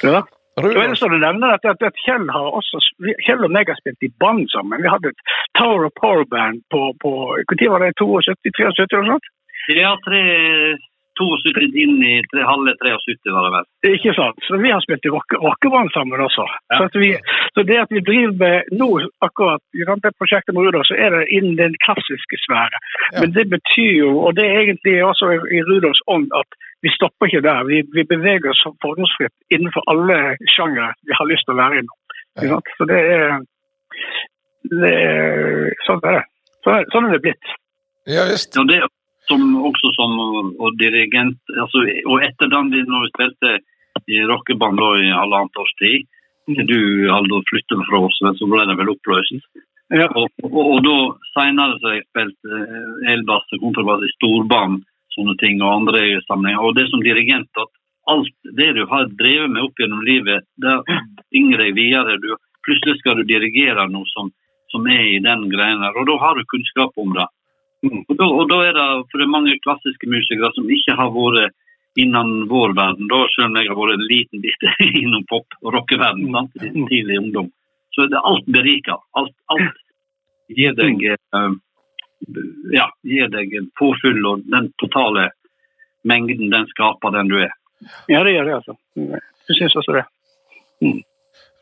Så 0.00 0.08
er 0.08 0.14
det 0.14 0.24
Rudolf, 0.58 0.98
så 0.98 1.06
at, 1.54 1.64
at, 1.70 1.82
at 1.88 1.96
Kjell 2.04 2.26
har 2.34 2.48
også 2.58 2.80
Kjell 3.26 3.44
og 3.46 3.52
meg 3.54 3.68
har 3.70 3.78
spilt 3.78 4.02
i 4.02 4.10
band 4.22 4.48
sammen. 4.54 4.82
Vi 4.82 4.90
hadde 4.90 5.12
et 5.12 5.20
Tower 5.58 5.86
of 5.86 5.94
Power-band 6.02 6.64
på, 6.72 6.80
på 7.02 7.10
Når 7.38 7.70
var 7.74 7.84
det? 7.84 7.92
72-73 8.00 8.66
eller 8.66 9.06
noe 9.06 9.18
sånt? 9.18 9.28
Ja, 9.76 9.92
tre, 10.06 10.22
72 11.18 11.66
inn 11.84 11.96
i 12.06 12.14
tre, 12.30 12.44
halve 12.48 12.74
73 12.82 13.34
var 13.34 13.46
det 13.46 13.52
vel. 13.56 13.66
Ikke 13.96 14.14
sant? 14.16 14.38
Så 14.46 14.58
vi 14.62 14.70
har 14.72 14.80
spilt 14.84 15.06
i 15.08 15.12
rock- 15.14 15.38
rockeband 15.42 15.90
sammen 15.96 16.22
også. 16.24 16.46
Ja. 16.70 16.78
Så, 16.78 16.88
at 16.88 16.96
vi, 17.02 17.10
så 17.54 17.64
det 17.68 17.78
at 17.84 17.92
vi 17.96 18.02
driver 18.08 18.34
med 18.44 18.72
nå 18.80 18.88
akkurat 19.26 19.62
i 19.74 19.84
det 19.88 20.14
prosjektet 20.20 20.54
med 20.54 20.68
Rudolf, 20.68 20.86
så 20.90 20.96
er 21.04 21.10
det 21.16 21.24
innen 21.36 21.58
den 21.60 21.76
klassiske 21.84 22.40
sfære. 22.46 22.78
Ja. 23.12 23.20
Men 23.20 23.34
det 23.36 23.46
betyr 23.54 23.92
jo, 24.04 24.10
og 24.26 24.36
det 24.38 24.46
er 24.48 24.62
egentlig 24.64 24.96
også 25.10 25.30
i, 25.36 25.62
Rudolfs 25.70 26.02
ånd, 26.14 26.28
at 26.40 26.58
vi 26.86 26.90
stopper 26.94 27.26
ikke 27.26 27.44
der. 27.48 27.64
Vi, 27.70 27.82
vi 27.96 28.04
beveger 28.14 28.50
oss 28.54 28.62
fordomsfritt 28.84 29.34
innenfor 29.54 29.82
alle 29.90 30.18
sjangere 30.54 30.92
vi 31.08 31.16
har 31.18 31.26
lyst 31.30 31.46
til 31.48 31.56
å 31.56 31.60
være 31.62 31.80
innom. 31.82 31.98
Sant? 32.38 32.68
Så 32.78 32.86
det 32.86 32.98
er, 33.18 33.40
det 34.82 34.92
er 34.94 35.72
Sånn 35.86 36.02
er 36.06 36.20
det. 36.20 36.24
Sånn 36.64 36.76
er, 36.78 36.86
sånn 36.92 37.08
er 37.08 37.16
det 37.16 37.24
blitt. 37.26 37.50
ja 38.06 38.24
visst. 38.30 38.54
Ja, 38.56 38.64
det 38.68 38.78
som, 39.28 39.44
også 39.70 39.92
som 39.96 40.18
og 40.58 40.78
dirigent, 40.80 41.38
altså, 41.54 41.84
og 42.08 42.24
etter 42.26 42.50
den 42.52 42.72
når 42.88 43.06
vi 43.06 43.12
spilte 43.14 43.56
i 44.08 44.22
rockeband 44.28 44.80
i 45.04 45.12
halvannet 45.12 45.60
års 45.60 45.74
tid, 45.82 46.06
til 46.48 46.68
du 46.68 46.80
Aldo 47.12 47.42
flyttet 47.48 47.82
fra 47.88 48.04
oss, 48.06 48.20
så 48.20 48.48
ble 48.48 48.64
det 48.68 48.76
vel 48.78 48.92
oppløst. 48.94 49.50
Ja. 49.92 50.06
Og, 50.16 50.28
og, 50.44 50.58
og 50.60 50.78
da 50.84 50.96
senere 51.32 51.76
så 51.78 51.90
har 51.90 51.96
jeg 51.96 52.06
spilt 52.08 52.52
eh, 52.52 53.12
elbass 53.14 53.56
og 53.56 53.62
kontrabass 53.62 54.04
i 54.04 54.14
storband, 54.16 54.82
sånne 55.16 55.36
ting, 55.40 55.62
og 55.62 55.82
andre 55.82 56.02
sammenhenger. 56.26 56.64
Og 56.64 56.76
det 56.76 56.88
som 56.90 57.04
dirigent, 57.04 57.48
at 57.56 57.72
alt 58.08 58.52
det 58.56 58.68
du 58.76 58.84
har 58.88 59.08
drevet 59.20 59.52
med 59.52 59.64
opp 59.64 59.80
gjennom 59.80 60.04
livet, 60.04 60.44
det 60.60 60.76
bringer 61.30 61.64
deg 61.64 61.74
videre. 61.76 62.18
Du, 62.20 62.30
plutselig 62.66 63.00
skal 63.00 63.20
du 63.20 63.28
dirigere 63.28 63.88
noe 63.92 64.08
som, 64.12 64.30
som 64.72 64.88
er 64.92 65.04
i 65.08 65.18
den 65.24 65.48
greien 65.52 65.84
her, 65.84 65.96
og 65.96 66.08
da 66.08 66.18
har 66.20 66.36
du 66.36 66.48
kunnskap 66.52 66.96
om 67.00 67.16
det. 67.16 67.28
Og 67.86 68.14
da, 68.18 68.26
og 68.26 68.48
da 68.50 68.58
er 68.66 68.74
det 68.74 68.86
for 69.06 69.20
det 69.20 69.26
er 69.26 69.34
mange 69.34 69.58
klassiske 69.62 70.08
musikere 70.10 70.50
som 70.56 70.70
ikke 70.74 70.96
har 70.98 71.12
vært 71.14 71.54
innan 71.98 72.48
vår 72.50 72.74
verden, 72.78 73.08
da, 73.10 73.20
selv 73.34 73.50
om 73.50 73.58
jeg 73.58 73.70
har 73.70 73.78
vært 73.78 73.96
en 73.96 74.08
liten 74.10 74.42
bit 74.42 74.66
innom 75.02 75.24
pop- 75.30 75.58
og 75.62 75.72
rockeverdenen 75.74 76.34
sant, 76.34 76.58
i 76.62 76.84
tidlig 76.90 77.20
ungdom. 77.22 77.52
Så 77.94 78.04
er 78.04 78.12
det 78.12 78.24
alt 78.30 78.50
beriker. 78.54 79.00
Alt, 79.18 79.34
alt 79.54 79.80
gir 80.54 80.76
deg 80.78 81.02
uh, 81.34 81.54
ja, 82.74 82.86
gir 83.06 83.30
deg 83.32 83.54
påfyll, 83.78 84.20
og 84.26 84.46
den 84.50 84.70
totale 84.82 85.30
mengden 86.08 86.52
den 86.54 86.66
skaper 86.70 87.14
den 87.14 87.30
du 87.30 87.38
er. 87.42 87.54
ja, 88.10 88.22
det 88.24 88.34
gjør 88.34 88.48
det, 88.48 88.54
altså. 88.60 88.76
Jeg 89.48 89.58
syns 89.58 89.76
også 89.80 89.98
det. 89.98 90.04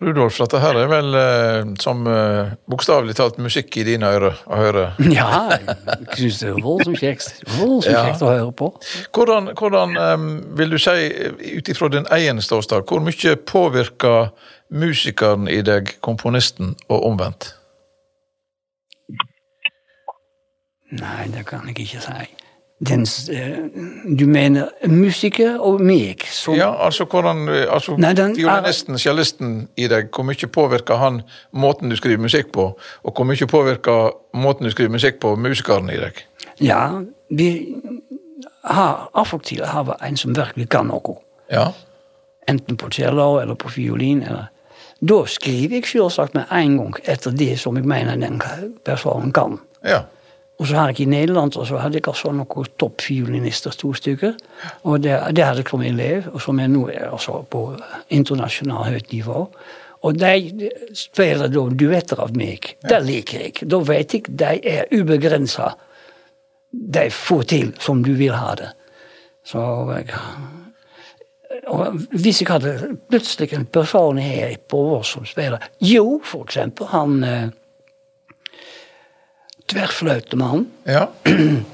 Rudolf, 0.01 0.37
dette 0.43 0.59
her 0.61 0.77
er 0.77 0.89
vel 0.93 1.15
eh, 1.17 1.69
som 1.81 2.03
eh, 2.11 2.51
bokstavelig 2.69 3.15
talt 3.17 3.39
musikk 3.41 3.79
i 3.81 3.85
dine 3.87 4.11
ører 4.13 4.43
å 4.45 4.59
høre. 4.61 4.83
Ja, 5.15 5.55
jeg 5.57 6.19
syns 6.19 6.41
det 6.43 6.51
er 6.51 6.59
voldsomt 6.61 7.01
kjekt. 7.01 7.31
Voldsomt 7.55 7.95
Ja. 7.95 8.03
kjekt 8.11 8.25
å 8.27 8.29
høre 8.29 8.51
på. 8.59 8.69
Hvordan, 9.17 9.49
hvordan 9.57 9.97
eh, 9.97 10.27
vil 10.61 10.75
du 10.75 10.79
si, 10.83 10.97
ut 11.57 11.73
ifra 11.73 11.89
din 11.95 12.05
egen 12.13 12.43
ståsted, 12.45 12.85
hvor 12.91 13.01
mye 13.07 13.37
påvirker 13.49 14.29
musikeren 14.69 15.49
i 15.49 15.63
deg 15.65 15.95
komponisten, 16.05 16.75
og 16.93 17.07
omvendt? 17.15 17.55
Nei, 20.93 21.25
det 21.33 21.47
kan 21.49 21.65
jeg 21.67 21.81
ikke 21.87 22.05
si. 22.05 22.27
Den, 22.79 23.07
eh, 23.33 23.57
du 24.19 24.27
mener 24.27 24.69
musiker 24.85 25.55
og 25.65 25.81
meg 25.81 26.27
som 26.29 26.55
Ja, 26.55 26.75
altså 26.85 27.07
hvordan 27.09 27.49
eh, 27.49 27.65
altså, 27.73 27.95
Nei, 27.97 28.13
den 28.13 28.35
Violinisten, 28.37 28.99
cellisten 29.01 29.55
i 29.81 29.87
deg, 29.89 30.11
hvor 30.13 30.27
mye 30.29 30.49
påvirker 30.53 31.01
han 31.01 31.23
måten 31.57 31.89
du 31.89 31.97
skriver 31.97 32.21
musikk 32.21 32.51
på? 32.53 32.67
Og 32.77 33.15
hvor 33.17 33.25
mye 33.25 33.49
påvirker 33.49 34.11
måten 34.37 34.69
du 34.69 34.71
skriver 34.75 34.93
musikk 34.93 35.23
på, 35.25 35.33
musikeren 35.41 35.89
i 35.89 35.97
deg? 36.03 36.21
Ja, 36.61 37.01
vi 37.33 37.49
har 38.65 39.09
av 39.15 39.33
og 39.33 39.45
til 39.49 39.65
har 39.65 39.87
vi 39.89 39.97
en 40.05 40.21
som 40.21 40.37
virkelig 40.37 40.69
kan 40.69 40.93
noe. 40.93 41.17
Ja, 41.51 41.71
Enten 42.47 42.77
på 42.77 42.91
cello 42.95 43.41
eller 43.41 43.57
på 43.59 43.69
fiolin. 43.73 44.21
Eller. 44.23 44.53
Da 45.01 45.25
skriver 45.27 45.81
jeg 45.81 45.89
selvsagt 45.89 46.37
med 46.37 46.45
en 46.53 46.77
gang 46.77 47.01
etter 47.03 47.33
det 47.35 47.57
som 47.59 47.77
jeg 47.77 47.89
mener 47.89 48.21
den 48.21 48.37
personen 48.85 49.33
kan. 49.33 49.59
ja. 49.83 50.05
Og 50.57 50.67
så 50.67 50.77
har 50.79 50.93
jeg 50.93 51.05
i 51.05 51.11
Nederland 51.13 51.57
og 51.61 51.67
så 51.69 51.81
hadde 51.83 51.99
jeg 51.99 52.09
altså 52.09 52.31
noen 52.33 52.69
toppfiolinister, 52.81 53.75
to 53.77 53.93
stykker. 53.97 54.37
Og 54.89 55.03
det, 55.05 55.19
det 55.37 55.45
hadde 55.45 55.61
jeg 55.61 55.69
som 55.69 55.83
elev, 55.85 56.31
og 56.33 56.41
som 56.41 56.61
jeg 56.63 56.73
nå 56.73 56.87
er 56.95 57.11
altså 57.11 57.43
på 57.51 57.67
internasjonalt 58.17 58.95
høyt 58.95 59.13
nivå. 59.13 59.43
Og 60.07 60.17
de 60.21 60.71
spiller 60.97 61.53
da 61.53 61.65
duetter 61.83 62.23
av 62.25 62.33
meg. 62.37 62.73
Det 62.89 63.03
liker 63.05 63.45
jeg. 63.47 63.69
Da 63.69 63.81
vet 63.85 64.17
jeg 64.17 64.33
de 64.43 64.53
er 64.73 64.93
ubegrensa. 64.95 65.75
De 66.71 67.09
får 67.13 67.49
til 67.53 67.73
som 67.81 68.01
du 68.05 68.15
vil 68.17 68.37
ha 68.37 68.55
det. 68.57 68.71
Så 69.47 69.63
og 71.67 72.01
hvis 72.13 72.43
jeg 72.43 72.51
hadde 72.51 72.97
plutselig 73.11 73.55
en 73.57 73.65
person 73.67 74.19
her 74.21 74.57
på 74.69 74.81
vår 74.91 75.05
som 75.07 75.25
spiller 75.27 75.63
Jo, 75.81 76.21
for 76.25 76.45
eksempel. 76.45 76.87
Han 76.93 77.23
eh, 79.75 80.39
han. 80.41 80.67
ja. 80.85 81.09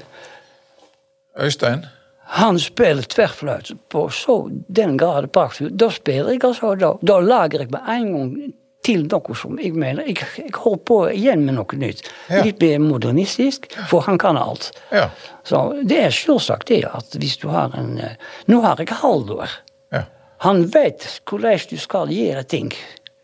Øystein? 1.39 1.85
Han 2.33 2.59
spiller 2.59 3.03
tverrfløyte 3.03 3.75
på 3.89 4.07
så 4.09 4.49
den 4.67 4.97
grad 4.97 5.31
praktisk. 5.33 5.73
Da 5.77 5.89
spiller 5.93 6.33
jeg 6.33 6.43
altså 6.43 6.75
da. 6.75 6.93
Da 7.01 7.19
lager 7.19 7.59
jeg 7.61 7.71
med 7.73 7.89
en 7.89 8.11
gang 8.13 8.53
til 8.83 9.05
noe 9.07 9.35
som 9.37 9.59
jeg 9.61 9.73
mener 9.79 10.07
Jeg, 10.07 10.25
jeg 10.37 10.51
holder 10.55 10.81
på 10.89 10.97
igjen 11.13 11.45
med 11.45 11.57
noe 11.59 11.79
nytt. 11.79 12.03
Ja. 12.29 12.41
Litt 12.45 12.61
mer 12.61 12.81
modernistisk, 12.83 13.69
for 13.89 14.05
han 14.07 14.17
kan 14.21 14.37
alt. 14.37 14.71
Ja. 14.91 15.09
Så 15.47 15.61
det 15.83 15.99
er 16.07 16.15
selvsagt 16.15 16.67
det 16.71 16.83
at 16.89 17.15
hvis 17.19 17.37
du 17.41 17.49
har 17.53 17.75
en 17.77 17.97
eh, 17.99 18.17
Nå 18.47 18.61
har 18.65 18.81
jeg 18.81 18.97
Haldor. 19.03 19.49
ja. 19.91 20.05
Han 20.43 20.65
vet 20.73 21.05
hvordan 21.29 21.59
du 21.69 21.77
skal 21.79 22.11
gjøre 22.11 22.43
ting 22.43 22.73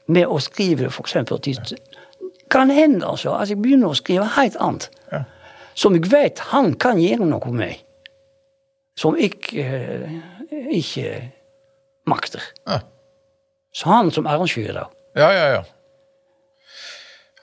med 0.08 0.27
å 0.27 0.39
skrive 0.39 0.88
f.eks. 0.88 1.17
Kan 2.50 2.72
hende 2.74 3.06
altså 3.06 3.36
at 3.38 3.52
jeg 3.52 3.62
begynner 3.62 3.92
å 3.94 3.98
skrive 3.98 4.26
helt 4.38 4.58
annet. 4.62 4.90
Ja. 5.14 5.24
Som 5.78 5.96
jeg 5.96 6.10
vet 6.12 6.42
han 6.52 6.74
kan 6.82 7.00
gjøre 7.02 7.28
noe 7.30 7.52
med. 7.56 7.82
Som 9.00 9.18
jeg 9.20 9.38
eh, 9.54 10.08
ikke 10.76 11.12
makter. 12.10 12.44
Ja. 12.68 12.82
Så 13.74 13.90
han 13.92 14.10
som 14.12 14.28
arrangør, 14.28 14.74
da. 14.74 14.88
Ja, 15.20 15.30
ja, 15.34 15.46
ja. 15.60 15.62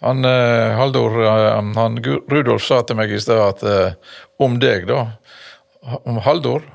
Han 0.05 0.25
eh, 0.25 0.77
Haldor, 0.77 1.23
eh, 1.25 1.63
han 1.77 2.01
Rudolf 2.29 2.67
sa 2.67 2.83
til 2.85 2.99
meg 2.99 3.15
i 3.15 3.21
sted 3.23 3.41
at 3.41 3.63
eh, 3.65 4.17
om 4.43 4.59
deg, 4.61 4.85
da 4.91 5.07
Om 6.05 6.21
Haldor 6.27 6.67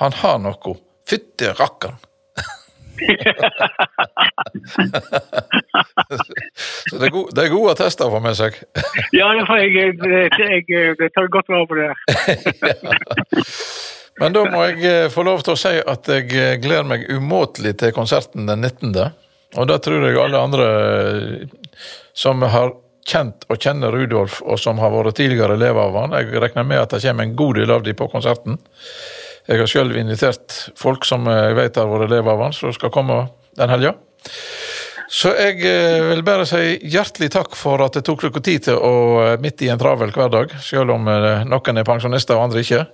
Han 0.00 0.14
har 0.22 0.38
noe. 0.40 0.76
Fytti 1.10 1.50
rakkeren! 1.58 1.98
Så 6.90 6.98
det 6.98 7.06
er, 7.06 7.12
gode, 7.14 7.30
det 7.36 7.42
er 7.44 7.52
gode 7.52 7.74
tester 7.78 8.10
for 8.10 8.20
med 8.24 8.34
seg. 8.38 8.52
Ja, 9.16 9.26
jeg, 9.36 9.44
jeg, 9.76 9.90
jeg, 10.68 11.10
tar 11.14 11.26
godt 11.32 11.48
vare 11.52 11.66
på 11.70 11.74
det. 11.80 11.90
Men 14.20 14.34
da 14.36 14.42
må 14.52 14.58
jeg 14.68 14.78
eh, 14.84 15.08
få 15.12 15.20
lov 15.24 15.40
til 15.44 15.52
å 15.54 15.60
si 15.60 15.74
at 15.80 16.08
jeg 16.12 16.26
eh, 16.36 16.58
gleder 16.60 16.88
meg 16.88 17.08
umåtelig 17.08 17.72
til 17.80 17.94
konserten 17.96 18.48
den 18.50 18.60
19. 18.66 18.92
Og 19.56 19.64
da 19.70 19.76
tror 19.82 20.04
jeg 20.04 20.20
alle 20.20 20.44
andre 20.44 20.66
eh, 20.68 21.46
som 22.12 22.42
har 22.44 22.74
kjent 23.08 23.46
og 23.48 23.62
kjenner 23.62 23.94
Rudolf, 23.94 24.42
og 24.44 24.60
som 24.60 24.78
har 24.82 24.92
vært 24.92 25.16
tidligere 25.18 25.54
elever 25.56 25.88
av 25.88 25.96
han. 26.02 26.12
Jeg 26.20 26.42
regner 26.42 26.64
med 26.68 26.82
at 26.82 26.92
det 26.92 27.02
kommer 27.06 27.26
en 27.26 27.38
god 27.38 27.54
del 27.62 27.70
av 27.74 27.82
de 27.86 27.92
på 27.96 28.10
konserten. 28.12 28.60
Jeg 29.48 29.62
har 29.62 29.70
selv 29.70 29.96
invitert 29.96 30.56
folk 30.78 31.06
som 31.08 31.24
jeg 31.30 31.56
vet 31.56 31.78
har 31.80 31.88
vært 31.88 32.10
elever 32.10 32.34
av 32.34 32.44
han, 32.44 32.56
som 32.56 32.74
skal 32.76 32.92
komme 32.94 33.22
den 33.58 33.72
helga. 33.72 33.94
Så 35.10 35.32
jeg 35.34 35.64
eh, 35.66 35.98
vil 36.06 36.20
bare 36.22 36.44
si 36.46 36.76
hjertelig 36.86 37.32
takk 37.34 37.56
for 37.58 37.82
at 37.82 37.96
det 37.96 38.04
tok 38.06 38.22
dere 38.22 38.42
tid 38.46 38.68
til 38.68 38.76
å 38.78 38.92
eh, 39.24 39.38
midt 39.42 39.64
i 39.66 39.70
en 39.72 39.80
travel 39.80 40.12
hverdag, 40.14 40.54
selv 40.62 40.94
om 40.94 41.08
eh, 41.10 41.42
noen 41.50 41.82
er 41.82 41.88
pensjonister 41.88 42.38
og 42.38 42.46
andre 42.46 42.62
ikke. 42.62 42.84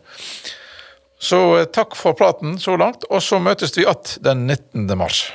Så 1.21 1.41
takk 1.73 1.97
for 1.97 2.17
praten 2.17 2.57
så 2.61 2.77
langt, 2.81 3.05
og 3.11 3.21
så 3.25 3.41
møtes 3.41 3.77
vi 3.77 3.85
igjen 3.85 4.17
den 4.25 4.47
19. 4.49 4.89
mars. 4.97 5.27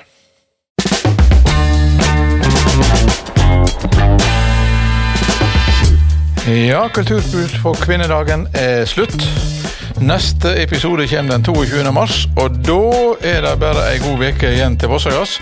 Ja, 6.50 6.88
Kulturbrus 6.89 7.54
på 7.62 7.78
kvinnedagen 7.86 8.50
er 8.58 8.88
slutt. 8.89 9.61
Neste 10.01 10.55
episode 10.57 11.05
kommer 11.07 11.31
den 11.37 11.43
22. 11.45 11.91
mars, 11.93 12.23
og 12.35 12.55
da 12.65 12.79
er 13.21 13.43
det 13.45 13.51
bare 13.61 13.83
ei 13.91 13.99
god 14.01 14.23
uke 14.25 14.49
igjen 14.49 14.73
til 14.81 14.89
Vossagass. 14.89 15.35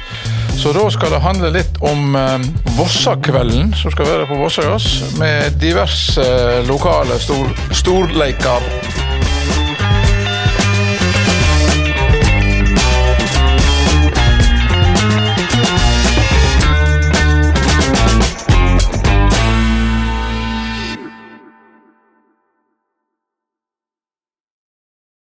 Så 0.59 0.73
da 0.75 0.83
skal 0.91 1.13
det 1.15 1.21
handle 1.23 1.51
litt 1.55 1.79
om 1.79 2.17
eh, 2.19 2.43
Vossakvelden, 2.75 3.71
som 3.79 3.93
skal 3.95 4.09
være 4.09 4.27
på 4.27 4.35
Vossagass, 4.41 5.15
med 5.15 5.55
diverse 5.63 6.19
eh, 6.19 6.59
lokale 6.67 7.15
stor, 7.23 7.47
storleiker 7.71 8.67